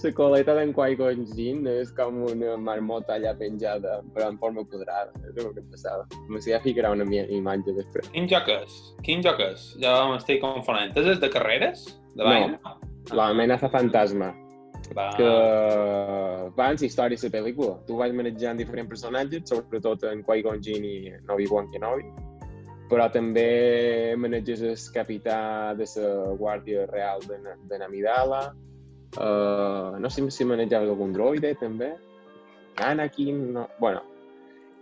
La 0.00 0.10
coleta 0.16 0.54
d'en 0.56 0.70
Qui-Gon 0.72 1.24
Jinn 1.34 1.66
és 1.68 1.90
com 1.96 2.20
una 2.24 2.54
marmota 2.56 3.16
allà 3.18 3.34
penjada, 3.36 3.98
però 4.14 4.30
en 4.32 4.38
forma 4.40 4.62
quadrada. 4.70 5.10
És 5.28 5.40
el 5.42 5.50
que 5.56 5.64
passava. 5.72 6.06
Me 6.30 6.40
s'hi 6.40 6.54
ficarà 6.64 6.92
una 6.94 7.04
imatge 7.04 7.74
després. 7.76 8.08
Quin 8.14 8.30
joc 8.30 8.48
és? 8.54 8.78
Quin 9.04 9.26
joc 9.26 9.42
és? 9.44 9.66
Ja 9.82 9.96
m'estic 10.08 10.40
confonent. 10.46 10.94
És 10.96 11.20
de 11.20 11.32
carreres? 11.34 11.84
De? 12.14 12.24
No, 12.24 12.78
la 13.18 13.28
amenaza 13.34 13.68
fantasma. 13.74 14.30
Va. 14.96 15.10
Que 15.18 15.28
va 16.56 16.70
en 16.72 16.80
història 16.84 17.18
la 17.22 17.30
pel·lícula. 17.36 17.76
Tu 17.86 17.98
vas 17.98 18.12
manejant 18.12 18.58
diferents 18.58 18.90
personatges, 18.90 19.46
sobretot 19.50 20.08
en 20.10 20.24
Qui-Gon 20.26 20.64
Jinn 20.64 20.84
i 20.84 20.96
Obi-Wan 21.28 21.70
Kenobi 21.74 22.10
però 22.90 23.04
també 23.06 24.16
maneges 24.18 24.64
el 24.66 24.74
capità 24.90 25.76
de 25.78 25.86
la 25.94 26.32
Guàrdia 26.34 26.88
Real 26.90 27.20
de, 27.22 27.36
de 27.70 27.78
Namidala, 27.78 28.40
Uh, 29.18 29.98
no 29.98 30.08
sé 30.08 30.22
si 30.30 30.44
manejaves 30.46 30.90
algun 30.90 31.12
droide, 31.12 31.54
també. 31.58 31.96
Anakin, 32.78 33.52
no... 33.56 33.66
Bueno, 33.80 34.04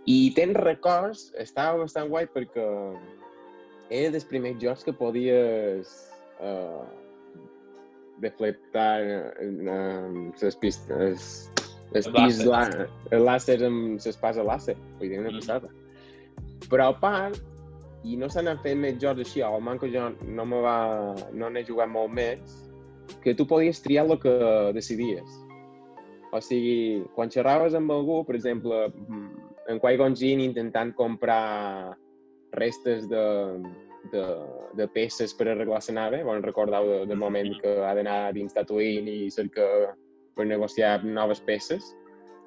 i 0.05 0.29
tens 0.37 0.57
records, 0.61 1.29
estava 1.41 1.81
bastant 1.81 2.11
guai 2.11 2.29
perquè 2.29 2.65
era 3.89 4.11
dels 4.13 4.27
primers 4.29 4.59
jocs 4.61 4.85
que 4.85 4.93
podies 4.93 5.89
uh, 6.45 6.85
deflectar 8.21 8.99
les 9.39 10.57
pistes, 10.61 11.27
les 11.93 12.09
pis 12.13 12.41
el 12.45 13.23
làser 13.25 13.59
amb 13.65 13.99
l'espasa 13.99 14.45
làser, 14.45 14.75
vull 14.99 15.09
dir, 15.11 15.21
una 15.21 15.31
mm. 15.31 15.39
passada. 15.41 15.71
Però 16.69 16.89
a 16.91 16.97
part, 17.01 17.39
i 18.07 18.15
no 18.19 18.29
se 18.31 18.43
n'han 18.43 18.61
fet 18.63 18.77
més 18.79 18.99
jocs 19.01 19.25
així, 19.25 19.43
o 19.43 19.59
manco 19.63 19.89
jo 19.91 20.09
no 20.23 20.45
me 20.47 20.61
va, 20.63 20.79
no 21.33 21.49
n'he 21.49 21.65
jugat 21.67 21.91
molt 21.91 22.13
més, 22.15 22.57
que 23.23 23.33
tu 23.35 23.47
podies 23.49 23.81
triar 23.83 24.05
el 24.07 24.19
que 24.21 24.35
decidies. 24.75 25.39
O 26.31 26.39
sigui, 26.45 27.01
quan 27.15 27.31
xerraves 27.33 27.73
amb 27.73 27.91
algú, 27.91 28.21
per 28.27 28.37
exemple, 28.37 28.85
en 29.69 29.81
Qui-Gon 29.81 30.15
Jinn 30.17 30.43
intentant 30.45 30.93
comprar 30.97 31.95
restes 32.57 33.07
de, 33.09 33.23
de, 34.11 34.23
de 34.79 34.87
peces 34.87 35.33
per 35.33 35.49
arreglar 35.49 35.81
la 35.87 35.95
nave, 35.95 36.23
bon, 36.23 36.41
recordeu 36.43 36.87
del 36.89 37.07
de 37.09 37.17
moment 37.19 37.51
que 37.61 37.75
ha 37.85 37.93
d'anar 37.97 38.31
dins 38.33 38.53
Tatooine 38.55 39.11
i 39.25 39.31
cercar 39.31 39.95
per 40.35 40.47
negociar 40.47 41.03
noves 41.03 41.41
peces, 41.41 41.93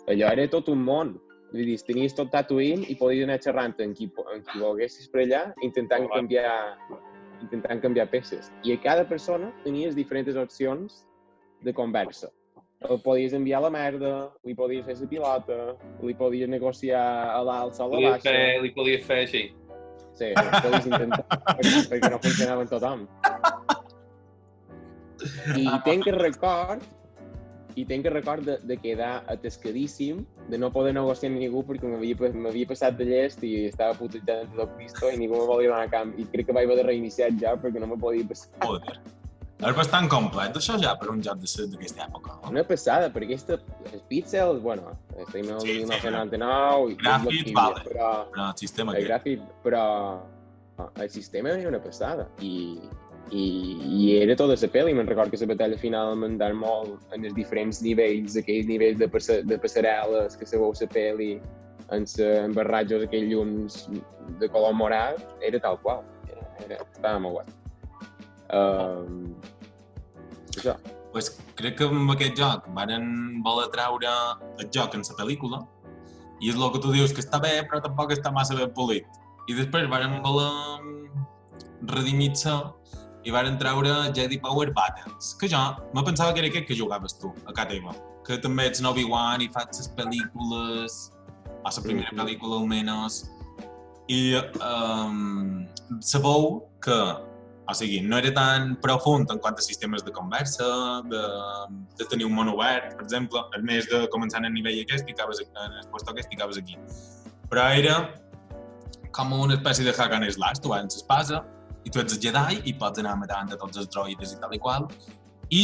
allò 0.09 0.33
era 0.33 0.49
tot 0.49 0.69
un 0.73 0.83
món. 0.85 1.15
Vull 1.53 1.69
dir, 1.69 1.79
tenies 1.85 2.17
tot 2.17 2.33
Tatooine 2.33 2.89
i 2.89 2.97
podies 2.97 3.27
anar 3.29 3.41
xerrant 3.45 3.77
amb 3.85 3.97
qui, 3.97 4.09
amb 4.25 4.47
qui 4.49 4.61
volguessis 4.63 5.11
per 5.13 5.27
allà, 5.27 5.43
intentant 5.63 6.09
canviar 6.15 6.53
intentant 7.43 7.83
canviar 7.83 8.07
peces. 8.11 8.53
I 8.65 8.77
a 8.77 8.79
cada 8.81 9.05
persona 9.09 9.51
tenies 9.65 9.97
diferents 9.99 10.39
opcions 10.39 11.03
de 11.63 11.75
conversa. 11.75 12.31
El 12.83 12.99
podies 13.03 13.35
enviar 13.37 13.61
a 13.61 13.67
la 13.67 13.71
merda, 13.71 14.13
li 14.47 14.57
podies 14.59 14.87
fer 14.87 14.97
la 14.99 15.09
pilota, 15.11 15.59
li 16.03 16.15
podies 16.19 16.51
negociar 16.51 17.03
a 17.31 17.43
l'alt 17.47 17.79
o 17.79 17.85
a 17.85 17.91
la 17.93 18.01
baixa. 18.09 18.31
Fer, 18.31 18.63
li 18.63 18.73
podies 18.75 19.05
fer 19.07 19.21
així. 19.27 19.43
Sí, 20.19 20.33
podies 20.37 20.89
intentar, 20.91 21.25
perquè, 21.89 22.11
no 22.13 22.19
funcionava 22.23 22.65
amb 22.65 22.73
tothom. 22.73 23.07
I 25.57 25.69
tenc 25.87 26.05
que 26.09 26.17
record 26.19 26.85
i 27.79 27.87
tenc 27.89 28.05
que 28.05 28.11
record 28.13 28.45
de, 28.45 28.59
de 28.69 28.77
quedar 28.77 29.23
atascadíssim, 29.33 30.27
de 30.53 30.59
no 30.61 30.69
poder 30.75 30.93
negociar 30.93 31.31
amb 31.31 31.41
ningú 31.41 31.63
perquè 31.65 31.89
m'havia 31.89 32.69
passat 32.69 32.99
de 32.99 33.07
llest 33.09 33.45
i 33.49 33.55
estava 33.71 33.97
putejant 33.97 34.51
tot 34.53 34.67
el 34.67 34.71
pisto 34.77 35.09
i 35.09 35.17
ningú 35.17 35.41
me 35.41 35.49
volia 35.49 35.73
donar 35.73 35.89
camp. 35.95 36.13
I 36.21 36.29
crec 36.35 36.51
que 36.51 36.57
vaig 36.57 36.69
haver 36.69 36.83
de 36.83 36.87
reiniciar 36.91 37.33
ja 37.41 37.57
perquè 37.57 37.81
no 37.81 37.89
me 37.95 38.01
podia 38.01 38.29
passar. 38.29 38.53
Joder. 38.67 39.01
És 39.63 39.77
bastant 39.79 40.09
complet, 40.11 40.57
això 40.59 40.75
ja, 40.83 40.97
per 40.99 41.13
un 41.13 41.21
joc 41.23 41.39
d'aquesta 41.45 42.07
època, 42.09 42.35
no? 42.41 42.51
Una 42.51 42.65
passada, 42.67 43.13
perquè 43.15 43.37
aquesta, 43.37 43.59
els 43.93 44.03
píxels, 44.11 44.59
bueno, 44.65 44.97
estem 45.15 45.47
el 45.55 45.61
sí, 45.63 45.77
1999... 45.85 46.89
Sí, 46.91 46.99
gràfic, 47.05 47.53
vale, 47.55 47.85
però, 47.87 48.11
però 48.33 48.49
el 48.51 48.59
sistema... 48.59 48.97
El 48.99 49.07
gràfic, 49.07 49.47
però 49.63 49.85
el 50.99 51.11
sistema 51.15 51.55
era 51.55 51.71
una 51.71 51.81
passada. 51.85 52.27
I, 52.41 52.81
i, 53.31 53.45
i 53.87 54.11
era 54.19 54.35
tota 54.37 54.59
la 54.59 54.73
pel·li, 54.75 54.97
me'n 54.99 55.07
record 55.09 55.31
que 55.31 55.41
la 55.45 55.53
batalla 55.55 55.79
final 55.79 56.17
em 56.17 56.27
andar 56.33 56.53
molt 56.59 57.15
en 57.15 57.31
els 57.31 57.39
diferents 57.39 57.83
nivells, 57.87 58.37
aquells 58.43 58.67
nivells 58.67 58.99
de, 58.99 59.09
passa, 59.09 59.41
de 59.47 59.61
passarel·les 59.63 60.39
que 60.39 60.49
sabeu 60.49 60.75
la 60.75 60.91
pel·li, 60.91 61.33
en, 61.93 62.07
sa, 62.09 62.29
en 62.49 62.55
barratjos, 62.57 63.07
aquells 63.07 63.31
llums 63.31 63.83
de 64.41 64.51
color 64.51 64.75
morat, 64.75 65.23
era 65.45 65.61
tal 65.63 65.79
qual. 65.85 66.03
Era, 66.27 66.47
era, 66.67 66.85
estava 66.91 67.23
molt 67.23 67.41
guai. 67.41 67.59
Um, 68.53 69.35
això. 70.57 70.77
Pues 71.13 71.29
crec 71.59 71.77
que 71.79 71.89
amb 71.89 72.11
aquest 72.15 72.39
joc 72.39 72.69
varen 72.77 73.43
voler 73.45 73.69
treure 73.75 74.13
el 74.59 74.69
joc 74.73 74.95
en 74.97 75.05
la 75.09 75.17
pel·lícula 75.19 75.65
i 76.41 76.51
és 76.51 76.57
el 76.57 76.71
que 76.75 76.81
tu 76.83 76.93
dius 76.93 77.13
que 77.13 77.21
està 77.21 77.41
bé 77.43 77.53
però 77.69 77.83
tampoc 77.85 78.13
està 78.13 78.33
massa 78.33 78.57
ben 78.59 78.73
polit. 78.75 79.05
I 79.49 79.59
després 79.59 79.91
varen 79.91 80.21
voler 80.25 80.49
redimir-se 81.91 82.55
i 83.25 83.31
varen 83.31 83.59
treure 83.59 83.93
Jedi 84.17 84.39
Power 84.43 84.73
Battles, 84.75 85.35
que 85.39 85.49
jo 85.51 85.61
me 85.95 86.03
pensava 86.03 86.33
que 86.33 86.43
era 86.43 86.49
aquest 86.51 86.67
que 86.69 86.79
jugaves 86.79 87.15
tu, 87.19 87.31
a 87.47 87.53
casa 87.53 87.69
teva, 87.75 87.95
que 88.27 88.39
també 88.43 88.67
ets 88.71 88.83
Obi-Wan 88.83 89.45
i 89.45 89.51
fas 89.55 89.79
les 89.79 89.91
pel·lícules, 89.99 90.99
o 91.63 91.71
la 91.71 91.83
primera 91.83 92.11
mm 92.11 92.19
-hmm. 92.19 92.23
pel·lícula 92.23 92.59
almenys, 92.61 93.31
i 94.09 94.35
um, 94.61 95.67
sabeu 96.01 96.67
que, 96.83 96.99
o 97.73 97.77
sigui, 97.77 98.01
no 98.07 98.19
era 98.21 98.33
tan 98.37 98.77
profund 98.85 99.33
en 99.33 99.41
quant 99.43 99.59
a 99.59 99.65
sistemes 99.65 100.05
de 100.07 100.13
conversa, 100.15 100.67
de, 101.13 101.23
de 101.99 102.09
tenir 102.13 102.29
un 102.29 102.37
món 102.37 102.53
obert, 102.53 102.93
per 102.99 103.07
exemple, 103.07 103.43
a 103.43 103.63
més 103.65 103.89
de 103.91 104.05
començar 104.15 104.45
en 104.45 104.53
nivell 104.55 104.83
aquest, 104.85 105.09
ficaves, 105.09 105.43
en 105.49 105.81
el 105.81 105.89
puesto 105.93 106.15
aquest, 106.15 106.31
ficaves 106.33 106.61
aquí. 106.61 106.79
Però 107.51 107.67
era 107.83 107.97
com 109.13 109.35
una 109.37 109.59
espècie 109.59 109.85
de 109.85 109.93
hack 109.93 110.15
and 110.17 110.31
slash, 110.33 110.63
tu 110.63 110.73
vas 110.73 110.87
l'espasa, 110.87 111.43
i 111.85 111.91
tu 111.91 112.01
ets 112.01 112.17
el 112.17 112.23
Jedi 112.23 112.63
i 112.71 112.75
pots 112.79 113.03
anar 113.03 113.17
matant 113.21 113.53
a 113.53 113.59
tots 113.61 113.81
els 113.83 113.91
droides 113.93 114.35
i 114.35 114.41
tal 114.41 114.55
i 114.55 114.61
qual. 114.63 114.89
I, 115.51 115.63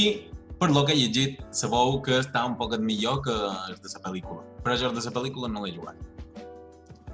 per 0.61 0.71
lo 0.75 0.85
que 0.85 0.95
he 0.95 1.01
llegit, 1.01 1.41
sabeu 1.55 2.01
que 2.05 2.19
està 2.19 2.45
un 2.47 2.59
poc 2.61 2.77
millor 2.83 3.23
que 3.25 3.35
els 3.71 3.81
de 3.85 3.93
la 3.95 4.05
pel·lícula. 4.09 4.45
Però 4.65 4.77
jo 4.81 4.93
de 4.93 5.05
la 5.05 5.15
pel·lícula 5.15 5.51
no 5.53 5.65
l'he 5.65 5.77
jugat. 5.77 6.18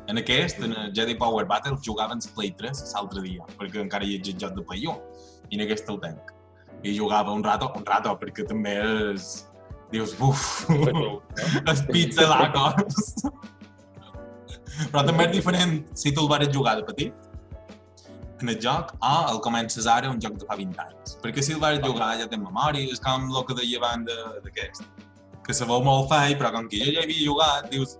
En 0.08 0.20
aquest, 0.20 0.60
en 0.60 0.74
el 0.76 0.92
Jedi 0.96 1.14
Power 1.16 1.46
Battle, 1.46 1.78
jugaven 1.84 2.20
el 2.20 2.32
Play 2.36 2.50
3 2.58 2.84
l'altre 2.92 3.22
dia, 3.24 3.46
perquè 3.58 3.80
encara 3.80 4.04
hi 4.04 4.18
ha 4.18 4.20
el 4.20 4.38
joc 4.40 4.54
de 4.58 4.64
Play 4.68 4.86
1, 4.86 4.96
i 5.50 5.58
en 5.58 5.64
aquest 5.64 5.88
el 5.88 6.00
tenc. 6.02 6.32
I 6.84 6.92
jugava 6.98 7.32
un 7.32 7.44
rato, 7.44 7.72
un 7.78 7.86
rato, 7.86 8.12
perquè 8.20 8.46
també 8.48 8.76
és... 8.84 9.34
Dius, 9.92 10.14
buf, 10.18 10.64
és 11.70 11.82
pizza 11.86 12.26
d'acos. 12.26 13.12
Però 14.90 15.04
també 15.06 15.28
és 15.28 15.36
diferent 15.36 15.76
si 15.94 16.10
tu 16.12 16.24
el 16.24 16.30
vas 16.32 16.48
jugar 16.52 16.74
de 16.80 16.86
petit 16.88 17.30
en 18.42 18.50
el 18.52 18.58
joc 18.60 18.92
o 19.00 19.14
el 19.32 19.40
comences 19.40 19.86
ara 19.86 20.10
un 20.10 20.20
joc 20.20 20.36
de 20.40 20.46
fa 20.48 20.56
20 20.58 20.80
anys. 20.84 21.16
Perquè 21.22 21.42
si 21.42 21.54
el 21.54 21.60
vas 21.62 21.80
jugar 21.84 22.14
ja 22.20 22.28
tens 22.30 22.44
memòria, 22.44 22.90
és 22.92 23.00
com 23.00 23.28
el 23.30 23.44
que 23.48 23.56
deia 23.60 23.80
abans 23.80 24.10
d'aquest. 24.44 24.84
Que 25.46 25.54
se 25.56 25.68
veu 25.68 25.82
molt 25.84 26.10
fei, 26.12 26.36
però 26.40 26.50
com 26.52 26.68
que 26.68 26.80
jo 26.80 26.90
ja 26.90 27.00
hi 27.00 27.04
havia 27.04 27.24
jugat, 27.28 27.70
dius, 27.72 27.96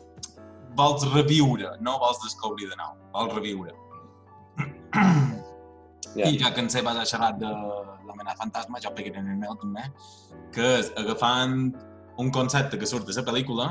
vols 0.77 1.07
reviure, 1.15 1.75
no 1.81 1.99
vols 2.03 2.21
descobrir 2.25 2.69
de 2.71 2.79
nou, 2.81 2.95
vols 3.15 3.35
reviure. 3.39 3.75
Yeah. 6.15 6.31
I 6.31 6.37
ja 6.39 6.53
que 6.55 6.63
en 6.63 6.69
sé 6.71 6.79
vas 6.87 6.95
a 6.95 7.03
xerrar 7.03 7.33
de 7.41 7.49
l'amenaça 8.07 8.39
fantasma, 8.39 8.79
jo 8.79 8.93
pegaré 8.95 9.19
en 9.19 9.33
el 9.33 9.39
meu 9.41 9.57
també, 9.59 9.83
que 10.55 10.69
és 10.79 10.93
agafant 11.01 11.73
un 12.23 12.31
concepte 12.31 12.79
que 12.79 12.87
surt 12.87 13.09
de 13.09 13.17
la 13.17 13.25
pel·lícula, 13.27 13.67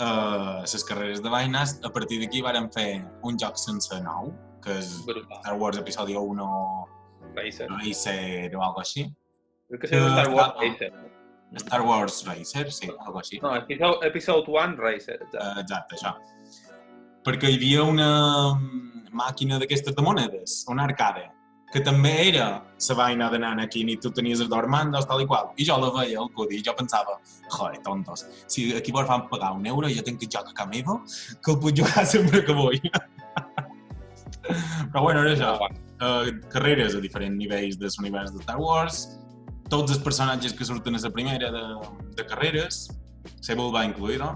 eh, 0.00 0.62
les 0.62 0.84
carreres 0.88 1.20
de 1.22 1.28
vaines, 1.28 1.78
a 1.84 1.90
partir 1.92 2.20
d'aquí 2.22 2.40
varen 2.40 2.70
fer 2.72 3.04
un 3.22 3.36
joc 3.36 3.60
sense 3.60 4.00
nou, 4.00 4.32
que 4.64 4.78
és 4.78 4.94
Brutal. 5.04 5.42
Star 5.42 5.58
Wars 5.60 5.82
episodi 5.82 6.16
1 6.16 6.48
Racer. 7.36 7.68
Racer 7.68 8.56
o 8.56 8.64
algo 8.64 8.80
així. 8.80 9.04
Crec 9.68 9.82
que 9.82 9.92
se 9.92 10.00
Star 10.00 10.32
Wars 10.32 10.56
Racer. 10.62 10.92
Star 11.56 11.80
Wars 11.82 12.24
Racer, 12.26 12.70
sí, 12.72 12.90
algo 13.06 13.22
així. 13.22 13.40
No, 13.42 13.54
episode, 13.56 14.04
episode 14.06 14.52
1 14.52 14.76
Racer, 14.76 15.16
exacte. 15.22 15.40
Uh, 15.40 15.62
exacte, 15.62 15.96
això. 15.96 16.14
Perquè 17.24 17.50
hi 17.50 17.58
havia 17.58 17.84
una 17.88 18.10
màquina 19.16 19.58
d'aquestes 19.60 19.96
de 19.96 20.04
monedes, 20.04 20.60
una 20.68 20.84
arcade, 20.84 21.24
que 21.72 21.80
també 21.84 22.12
era 22.28 22.46
la 22.62 22.94
vaina 22.96 23.28
d'anar 23.32 23.54
aquí 23.60 23.82
i 23.84 23.96
tu 24.00 24.10
tenies 24.10 24.40
els 24.40 24.48
dos 24.48 24.68
mandos, 24.68 25.06
tal 25.08 25.22
i 25.22 25.26
qual. 25.26 25.50
I 25.56 25.66
jo 25.68 25.76
la 25.80 25.90
veia 25.92 26.20
al 26.20 26.30
codi 26.36 26.60
i 26.60 26.64
jo 26.64 26.74
pensava, 26.76 27.18
joder, 27.52 27.80
tontos, 27.84 28.24
si 28.46 28.70
aquí 28.76 28.92
vols 28.92 29.08
fan 29.08 29.26
pagar 29.28 29.52
un 29.56 29.66
euro, 29.66 29.88
jo 29.88 30.04
tinc 30.04 30.20
que 30.20 30.30
joc 30.32 30.48
a 30.48 30.54
casa 30.54 30.70
meva, 30.70 31.00
que 31.44 31.52
el 31.52 31.60
puc 31.60 31.76
jugar 31.76 32.06
sempre 32.14 32.44
que 32.44 32.56
vull. 32.56 32.80
Però 34.48 35.02
bueno, 35.02 35.20
era 35.24 35.34
això. 35.34 35.54
Uh, 35.98 36.30
carreres 36.52 36.94
a 36.94 37.00
diferents 37.04 37.36
nivells 37.36 37.76
de 37.76 37.90
l'univers 37.96 38.32
de 38.32 38.40
Star 38.40 38.56
Wars, 38.56 39.18
tots 39.72 39.94
els 39.94 40.02
personatges 40.04 40.54
que 40.56 40.66
surten 40.66 40.96
a 40.96 41.02
la 41.02 41.10
primera 41.14 41.50
de, 41.54 41.64
de 42.16 42.26
carreres, 42.28 42.86
Sable 43.44 43.70
va 43.74 43.84
incluïda, 43.86 44.32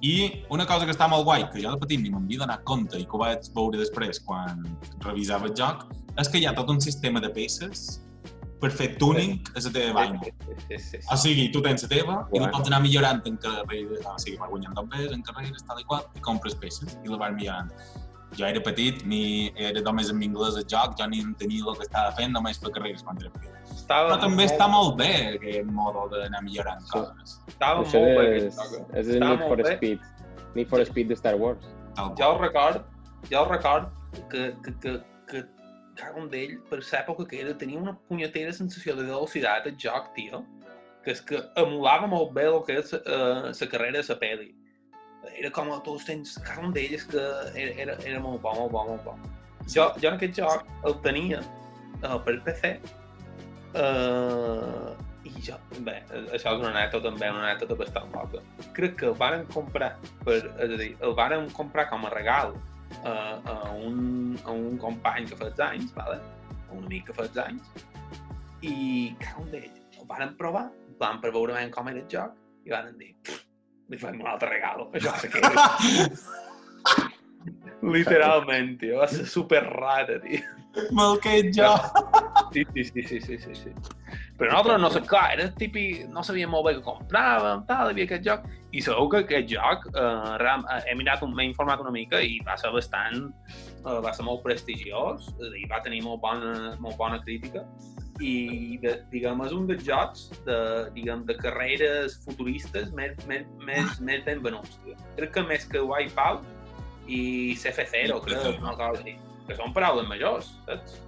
i 0.00 0.44
una 0.48 0.64
cosa 0.64 0.86
que 0.88 0.94
està 0.94 1.08
molt 1.12 1.26
guai, 1.28 1.44
que 1.52 1.60
jo 1.60 1.72
de 1.74 1.80
petit 1.80 2.00
ni 2.00 2.12
m'havia 2.12 2.40
donat 2.42 2.62
compte 2.68 2.96
i 2.96 3.04
que 3.04 3.16
ho 3.16 3.20
vaig 3.20 3.48
veure 3.56 3.80
després 3.80 4.20
quan 4.24 4.62
revisava 5.04 5.50
el 5.50 5.56
joc, 5.56 5.84
és 6.20 6.28
que 6.28 6.40
hi 6.40 6.46
ha 6.48 6.54
tot 6.56 6.72
un 6.72 6.80
sistema 6.80 7.20
de 7.20 7.28
peces 7.34 8.00
per 8.60 8.70
fer 8.76 8.90
tuning 9.00 9.38
a 9.56 9.62
la 9.64 9.72
teva 9.72 10.04
sí. 10.68 11.00
O 11.12 11.16
sigui, 11.16 11.48
tu 11.52 11.62
tens 11.64 11.84
la 11.84 11.90
teva 11.92 12.16
i 12.32 12.40
la 12.40 12.50
pots 12.52 12.68
anar 12.68 12.82
millorant 12.84 13.20
en 13.28 13.36
carreres, 13.40 14.04
o 14.04 14.16
sigui, 14.20 14.36
vas 14.40 14.52
guanyant 14.52 14.76
dobles 14.76 15.12
en 15.16 15.24
carreres, 15.24 15.64
tal 15.68 15.80
i 15.80 15.86
qual, 15.88 16.04
i 16.16 16.24
compres 16.24 16.56
peces 16.60 16.96
i 17.04 17.12
la 17.12 17.20
vas 17.20 17.36
millorant. 17.36 17.72
Jo 18.40 18.46
era 18.48 18.60
petit, 18.64 19.02
ni 19.04 19.22
era 19.60 19.82
només 19.84 20.10
en 20.12 20.22
anglès 20.24 20.56
el 20.56 20.64
joc, 20.72 20.96
jo 20.98 21.06
ni 21.12 21.20
entenia 21.20 21.64
el 21.68 21.76
que 21.76 21.84
estava 21.86 22.12
fent, 22.16 22.32
només 22.36 22.58
fer 22.62 22.72
carreres 22.72 23.04
era 23.04 23.30
petit. 23.36 23.56
Estava 23.74 24.08
Però 24.14 24.20
també 24.22 24.46
està 24.48 24.66
molt 24.70 24.96
bé 24.98 25.10
aquest 25.36 25.68
modo 25.70 26.06
d'anar 26.14 26.40
millorant 26.46 26.80
Sí. 26.86 26.90
coses. 26.94 27.36
Estava 27.48 27.84
Això 27.84 28.00
molt 28.00 28.18
bé 28.18 28.36
és, 28.36 28.58
aquest 28.58 28.72
joc. 28.78 28.96
és 28.96 29.08
el 29.08 29.20
Need 29.20 29.38
for 29.44 29.48
molt 29.56 29.62
bé. 29.68 29.76
Speed. 29.76 30.00
Need 30.54 30.68
for 30.68 30.84
Speed 30.86 31.08
de 31.08 31.16
Star 31.16 31.34
Wars. 31.36 31.66
Tal 31.94 32.10
Jo 32.10 32.14
qual. 32.16 32.38
record, 32.40 32.84
jo 33.30 33.44
record 33.50 33.88
que, 34.30 34.54
que, 34.64 34.72
que, 34.80 35.00
que 35.28 35.44
cago 35.96 36.22
en 36.22 36.30
d'ell, 36.30 36.56
per 36.70 36.78
l'època 36.80 37.26
que 37.28 37.40
era, 37.42 37.52
tenia 37.58 37.78
una 37.78 37.94
punyetera 38.08 38.52
sensació 38.52 38.96
de 38.96 39.04
velocitat 39.04 39.66
al 39.66 39.76
joc, 39.76 40.14
tio, 40.14 40.44
que 41.04 41.12
és 41.12 41.20
que 41.20 41.42
emulava 41.56 42.06
molt 42.06 42.32
bé 42.32 42.46
el 42.46 42.62
que 42.64 42.78
és 42.80 42.92
la 42.92 43.50
uh, 43.52 43.68
carrera 43.70 44.00
de 44.00 44.08
la 44.08 44.18
peli. 44.18 44.54
Era 45.36 45.50
com 45.54 45.70
tots 45.84 46.06
tens, 46.08 46.36
cago 46.46 46.68
en 46.68 46.74
d'ell, 46.76 46.96
és 46.96 47.04
que 47.08 47.20
era, 47.20 47.74
era, 47.84 47.98
era 48.06 48.20
molt 48.24 48.42
bo, 48.44 48.54
molt 48.56 48.72
bo, 48.72 48.84
molt 48.88 49.04
bo. 49.06 49.16
Jo, 49.68 49.90
jo 50.00 50.08
en 50.08 50.16
aquest 50.16 50.40
joc 50.40 50.66
el 50.88 50.96
tenia 51.04 51.42
uh, 52.02 52.16
per 52.24 52.38
PC 52.46 52.72
uh, 53.78 54.96
i 55.28 55.32
jo, 55.44 55.58
bé, 55.84 55.98
això 56.32 56.54
és 56.54 56.62
una 56.62 56.72
anècdota 56.72 57.10
també, 57.10 57.28
una 57.30 57.44
anècdota 57.50 57.76
bastant 57.78 58.10
loca. 58.16 58.42
Crec 58.76 58.96
que 59.02 59.08
el 59.10 59.16
varen 59.20 59.44
comprar, 59.52 59.92
per, 60.24 60.40
és 60.64 60.74
a 60.74 60.80
dir, 60.80 60.90
el 61.06 61.14
varen 61.18 61.48
comprar 61.56 61.86
com 61.92 62.08
a 62.08 62.12
regal 62.14 62.56
a, 63.04 63.12
a, 63.12 63.56
un, 63.76 64.38
a 64.44 64.56
un 64.56 64.78
company 64.80 65.28
que 65.30 65.38
fa 65.38 65.52
anys, 65.68 65.92
vale? 65.96 66.18
a 66.70 66.76
un 66.76 66.86
amic 66.88 67.10
que 67.10 67.16
fa 67.18 67.28
anys, 67.44 67.68
i 68.64 69.12
cago 69.20 69.46
en 69.46 69.54
d'ell, 69.54 69.78
el 69.98 70.08
varen 70.08 70.34
provar, 70.40 70.68
plan 71.00 71.20
per 71.20 71.32
veure 71.36 71.56
ben 71.56 71.70
com 71.74 71.88
era 71.92 72.00
el 72.00 72.08
joc, 72.12 72.34
i 72.64 72.72
varen 72.72 72.96
dir, 72.98 73.14
"Pff, 73.24 73.39
li 73.90 73.98
fem 73.98 74.20
un 74.22 74.28
altre 74.30 74.48
regalo, 74.52 74.88
això 74.94 75.12
se 75.18 75.28
queda. 75.32 75.66
Literalment, 77.82 78.74
tio, 78.80 78.98
va 79.00 79.08
ser 79.08 79.26
super 79.26 79.62
rara, 79.66 80.18
tio. 80.22 80.40
Me'l 80.94 81.16
que 81.22 81.38
jo. 81.50 81.70
Sí, 82.54 82.62
sí, 82.74 82.84
sí, 82.84 83.02
sí, 83.08 83.20
sí, 83.24 83.38
sí, 83.42 83.54
sí. 83.58 83.70
Però 84.38 84.52
nosaltres, 84.52 84.80
no 84.80 84.90
sé, 84.94 85.00
clar, 85.08 85.32
era 85.34 85.48
típic, 85.58 86.04
no 86.12 86.22
sabíem 86.24 86.48
molt 86.52 86.64
bé 86.68 86.74
què 86.78 86.82
compràvem, 86.86 87.64
tal, 87.68 87.90
havia 87.90 88.06
aquest 88.06 88.24
joc, 88.24 88.44
i 88.72 88.80
segur 88.84 89.08
que 89.12 89.22
aquest 89.24 89.50
joc, 89.50 89.88
eh, 89.90 90.36
ram, 90.40 90.62
eh, 90.72 90.78
he 90.88 90.94
mirat, 90.96 91.22
un- 91.26 91.34
m'he 91.36 91.44
informat 91.50 91.80
una 91.82 91.90
mica 91.92 92.20
i 92.22 92.38
va 92.46 92.56
ser 92.60 92.70
bastant, 92.72 93.26
eh, 93.84 93.98
va 94.06 94.12
ser 94.16 94.24
molt 94.24 94.42
prestigiós, 94.46 95.28
és 95.40 95.48
a 95.48 95.50
dir, 95.56 95.66
va 95.72 95.82
tenir 95.84 96.02
molt 96.06 96.20
bona, 96.22 96.76
molt 96.80 96.96
bona 96.96 97.18
crítica, 97.24 97.64
i, 98.20 98.78
de, 98.82 98.94
diguem, 99.12 99.42
és 99.46 99.52
un 99.56 99.66
dels 99.68 99.82
jocs 99.86 100.28
de, 100.46 100.56
diguem, 100.96 101.24
de 101.28 101.36
carreres 101.40 102.18
futuristes 102.26 102.92
més, 102.96 103.16
més, 103.30 103.46
més, 103.66 104.00
més 104.04 104.24
ben 104.26 104.42
venuts. 104.44 104.78
Crec 105.16 105.34
que 105.36 105.44
més 105.48 105.66
que 105.70 105.82
Wipeout 105.84 106.44
i 107.10 107.20
CF0, 107.58 108.20
I 108.20 108.24
crec, 108.26 108.36
CF0. 108.36 108.58
una 108.60 108.74
cosa 108.78 109.00
així, 109.00 109.16
que 109.48 109.58
són 109.58 109.76
paraules 109.76 110.08
majors, 110.10 110.52
saps? 110.68 110.98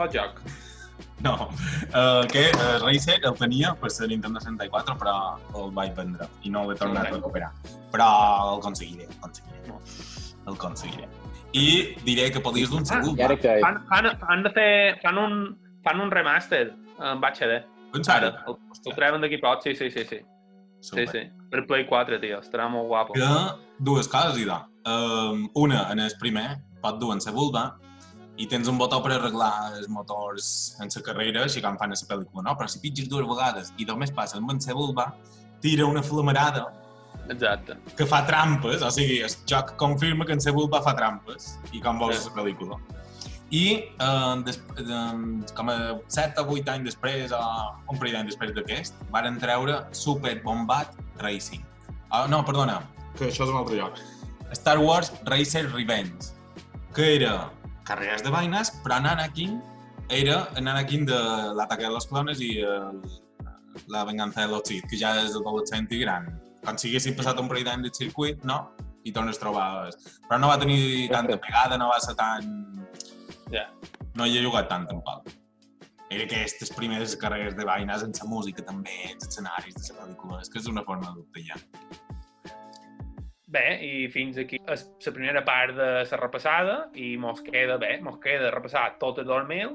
El 0.00 0.12
joc. 0.14 0.42
No, 1.20 1.34
uh, 1.92 2.24
que 2.32 2.46
uh, 2.54 2.78
Racer 2.80 3.18
el 3.28 3.34
tenia 3.36 3.74
per 3.80 3.90
ser 3.92 4.08
Nintendo 4.08 4.40
64, 4.40 4.96
però 5.02 5.16
el 5.60 5.74
vaig 5.76 5.92
vendre 5.96 6.28
i 6.48 6.52
no 6.52 6.64
l'he 6.68 6.78
tornat 6.80 7.10
a 7.10 7.16
recuperar. 7.16 7.50
Però 7.92 8.06
el 8.52 8.62
aconseguiré, 8.62 9.08
el 9.08 9.18
aconseguiré. 9.18 9.80
El 10.46 10.54
aconseguiré. 10.54 11.10
I 11.52 11.96
diré 12.06 12.30
que 12.30 12.40
podies 12.40 12.70
d'un 12.70 12.84
Ah, 12.86 13.00
segur. 13.02 13.16
Ara 13.24 13.36
que... 13.36 13.56
Fan, 13.60 13.80
fan, 13.88 14.10
fan, 14.20 14.42
de 14.46 14.50
fer, 14.54 14.98
fan, 15.02 15.18
un, 15.18 15.58
fan 15.84 16.00
un 16.00 16.10
remaster 16.10 16.68
en 17.00 17.18
HD. 17.24 17.60
En 17.94 18.04
Ara, 18.06 18.30
sèrio? 18.30 18.32
el, 18.46 18.58
el 18.86 18.94
treuen 18.94 19.20
d'aquí 19.24 19.38
poc, 19.42 19.62
sí, 19.64 19.74
sí, 19.74 19.90
sí, 19.90 20.04
sí. 20.06 20.20
Sí, 20.80 20.88
Super. 20.94 21.08
sí. 21.10 21.22
Per 21.50 21.66
Play 21.66 21.84
4, 21.88 22.20
tio, 22.22 22.38
estarà 22.40 22.68
molt 22.70 22.86
guapo. 22.88 23.12
Que 23.12 23.30
dues 23.82 24.08
coses 24.08 24.38
hi 24.38 24.46
ha. 24.48 24.62
Um, 24.88 25.48
una, 25.60 25.88
en 25.92 25.98
el 26.00 26.12
primer, 26.20 26.60
pot 26.80 27.00
dur 27.00 27.12
en 27.12 27.20
la 27.26 27.32
vulva, 27.34 27.64
i 28.40 28.46
tens 28.48 28.68
un 28.70 28.78
botó 28.78 29.02
per 29.04 29.12
arreglar 29.18 29.74
els 29.76 29.88
motors 29.92 30.46
en 30.80 30.88
la 30.94 31.02
carrera, 31.04 31.42
així 31.44 31.60
com 31.60 31.76
fan 31.76 31.92
a 31.92 31.98
la 31.98 32.08
pel·lícula, 32.14 32.44
no? 32.46 32.54
Però 32.56 32.68
si 32.70 32.80
pitges 32.80 33.10
dues 33.10 33.26
vegades 33.28 33.74
i 33.76 33.84
només 33.84 34.12
passa 34.16 34.38
amb 34.38 34.54
en 34.54 34.62
la 34.64 34.74
vulva, 34.78 35.10
tira 35.60 35.84
una 35.84 36.02
flamarada 36.02 36.64
Exacte. 37.30 37.76
que 37.96 38.06
fa 38.06 38.24
trampes, 38.26 38.82
o 38.82 38.90
sigui, 38.90 39.20
el 39.22 39.30
joc 39.46 39.76
confirma 39.78 40.26
que 40.26 40.32
en 40.34 40.40
la 40.44 40.52
vulva 40.52 40.82
fa 40.82 40.94
trampes, 40.96 41.58
i 41.72 41.80
com 41.80 41.98
vols 41.98 42.18
Sí. 42.24 42.28
la 42.28 42.42
pel·lícula. 42.42 42.78
I 43.50 43.64
eh, 43.98 44.42
des, 44.46 44.60
eh, 44.78 45.54
com 45.56 45.68
a 45.70 45.76
7 46.06 46.40
o 46.42 46.46
8 46.54 46.68
anys 46.70 46.84
després, 46.92 47.32
o 47.32 47.40
un 47.90 47.98
parell 47.98 48.14
d'anys 48.18 48.34
després 48.34 48.54
d'aquest, 48.54 48.94
varen 49.10 49.38
treure 49.38 49.86
Super 49.92 50.40
Bombat 50.42 50.94
Racing. 51.18 51.64
Ah, 52.10 52.26
no, 52.28 52.44
perdona, 52.44 52.80
que 53.16 53.26
això 53.30 53.44
és 53.44 53.50
un 53.50 53.56
altre 53.56 53.78
joc. 53.78 53.98
Star 54.52 54.78
Wars 54.78 55.12
Racer 55.24 55.68
Revenge, 55.70 56.32
que 56.94 57.16
era 57.16 57.50
carreres 57.84 58.22
de 58.22 58.30
vaines, 58.30 58.72
però 58.84 58.98
en 58.98 59.06
Anakin 59.06 59.60
era 60.08 60.48
en 60.56 60.66
Anakin 60.68 61.04
de 61.06 61.18
l'ataque 61.54 61.86
de 61.86 61.90
les 61.94 62.06
clones 62.06 62.40
i 62.40 62.58
el, 62.58 63.00
la 63.88 64.04
venganza 64.04 64.42
de 64.42 64.48
los 64.48 64.62
Sith, 64.66 64.86
que 64.90 64.96
ja 64.98 65.14
és 65.22 65.34
adolescent 65.38 65.86
i 65.90 66.00
gran. 66.02 66.26
Com 66.66 66.76
si 66.76 66.90
haguessin 66.90 67.16
passat 67.16 67.40
un 67.40 67.48
parell 67.48 67.66
d'anys 67.68 67.88
del 67.88 67.96
circuit, 67.96 68.44
no? 68.44 68.60
I 69.04 69.12
tornes 69.16 69.38
a 69.38 69.44
trobar... 69.44 69.68
Però 70.28 70.38
no 70.40 70.50
va 70.52 70.58
tenir 70.60 71.08
tanta 71.12 71.38
pegada, 71.40 71.78
no 71.80 71.88
va 71.92 72.00
ser 72.04 72.16
tan... 72.18 72.50
Ja. 73.52 73.66
No 74.18 74.26
hi 74.26 74.36
he 74.36 74.44
jugat 74.44 74.68
tant, 74.68 74.84
tampoc. 74.90 75.30
Era 76.10 76.26
aquestes 76.26 76.72
primeres 76.74 77.14
carreres 77.16 77.54
de 77.56 77.64
vaines 77.64 78.02
en 78.02 78.12
la 78.18 78.28
música 78.28 78.64
també, 78.66 78.96
els 79.12 79.28
escenaris 79.28 79.76
de 79.78 79.94
la 79.94 80.04
pel·lícula, 80.04 80.40
és 80.42 80.50
que 80.50 80.58
és 80.58 80.68
una 80.68 80.82
forma 80.84 81.14
de 81.14 81.44
ja. 81.46 81.58
Bé, 83.50 83.64
i 83.82 84.08
fins 84.10 84.36
aquí 84.38 84.60
és 84.70 84.84
la 85.06 85.12
primera 85.14 85.40
part 85.46 85.74
de 85.74 85.86
la 86.02 86.18
repassada 86.20 86.74
i 86.94 87.16
mos 87.18 87.40
queda 87.46 87.78
bé, 87.82 87.96
mos 88.02 88.20
queda 88.22 88.50
repassar 88.54 88.84
tot 89.00 89.18
el 89.22 89.26
2000, 89.26 89.72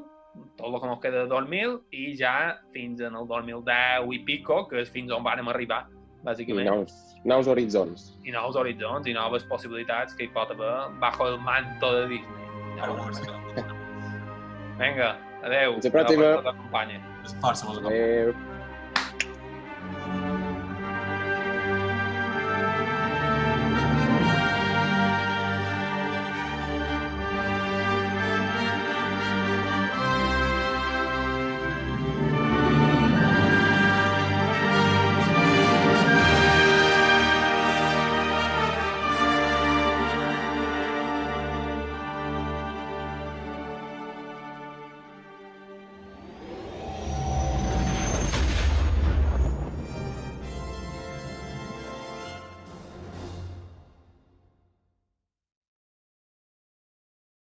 tot 0.60 0.70
el 0.70 0.78
que 0.80 0.92
mos 0.92 1.02
queda 1.04 1.24
de 1.24 1.32
2000 1.32 1.76
i 1.92 2.06
ja 2.20 2.36
fins 2.76 3.02
en 3.04 3.16
el 3.20 3.28
2010 3.28 4.14
i 4.16 4.22
pico, 4.28 4.62
que 4.70 4.80
és 4.84 4.92
fins 4.92 5.12
on 5.12 5.24
vàrem 5.28 5.52
arribar, 5.52 5.82
I 6.26 6.28
bàsicament. 6.28 6.66
nous, 6.66 6.90
nous 7.24 7.48
horitzons. 7.48 8.10
I 8.26 8.32
nous 8.34 8.56
horitzons 8.58 9.06
i 9.06 9.14
noves 9.14 9.44
possibilitats 9.46 10.16
que 10.18 10.24
hi 10.26 10.30
pot 10.34 10.50
haver 10.50 10.90
bajo 11.00 11.28
el 11.30 11.38
manto 11.40 11.92
de 11.94 12.08
Disney. 12.08 12.76
Vinga, 14.80 15.16
adeu. 15.44 15.74
Fins 15.78 15.86
la 15.86 15.92
pròxima. 16.00 16.36
Que 16.36 16.44
t'acompanyi. 16.50 16.98
Força, 17.42 17.66
vos. 17.70 17.78
Adéu. 17.86 18.34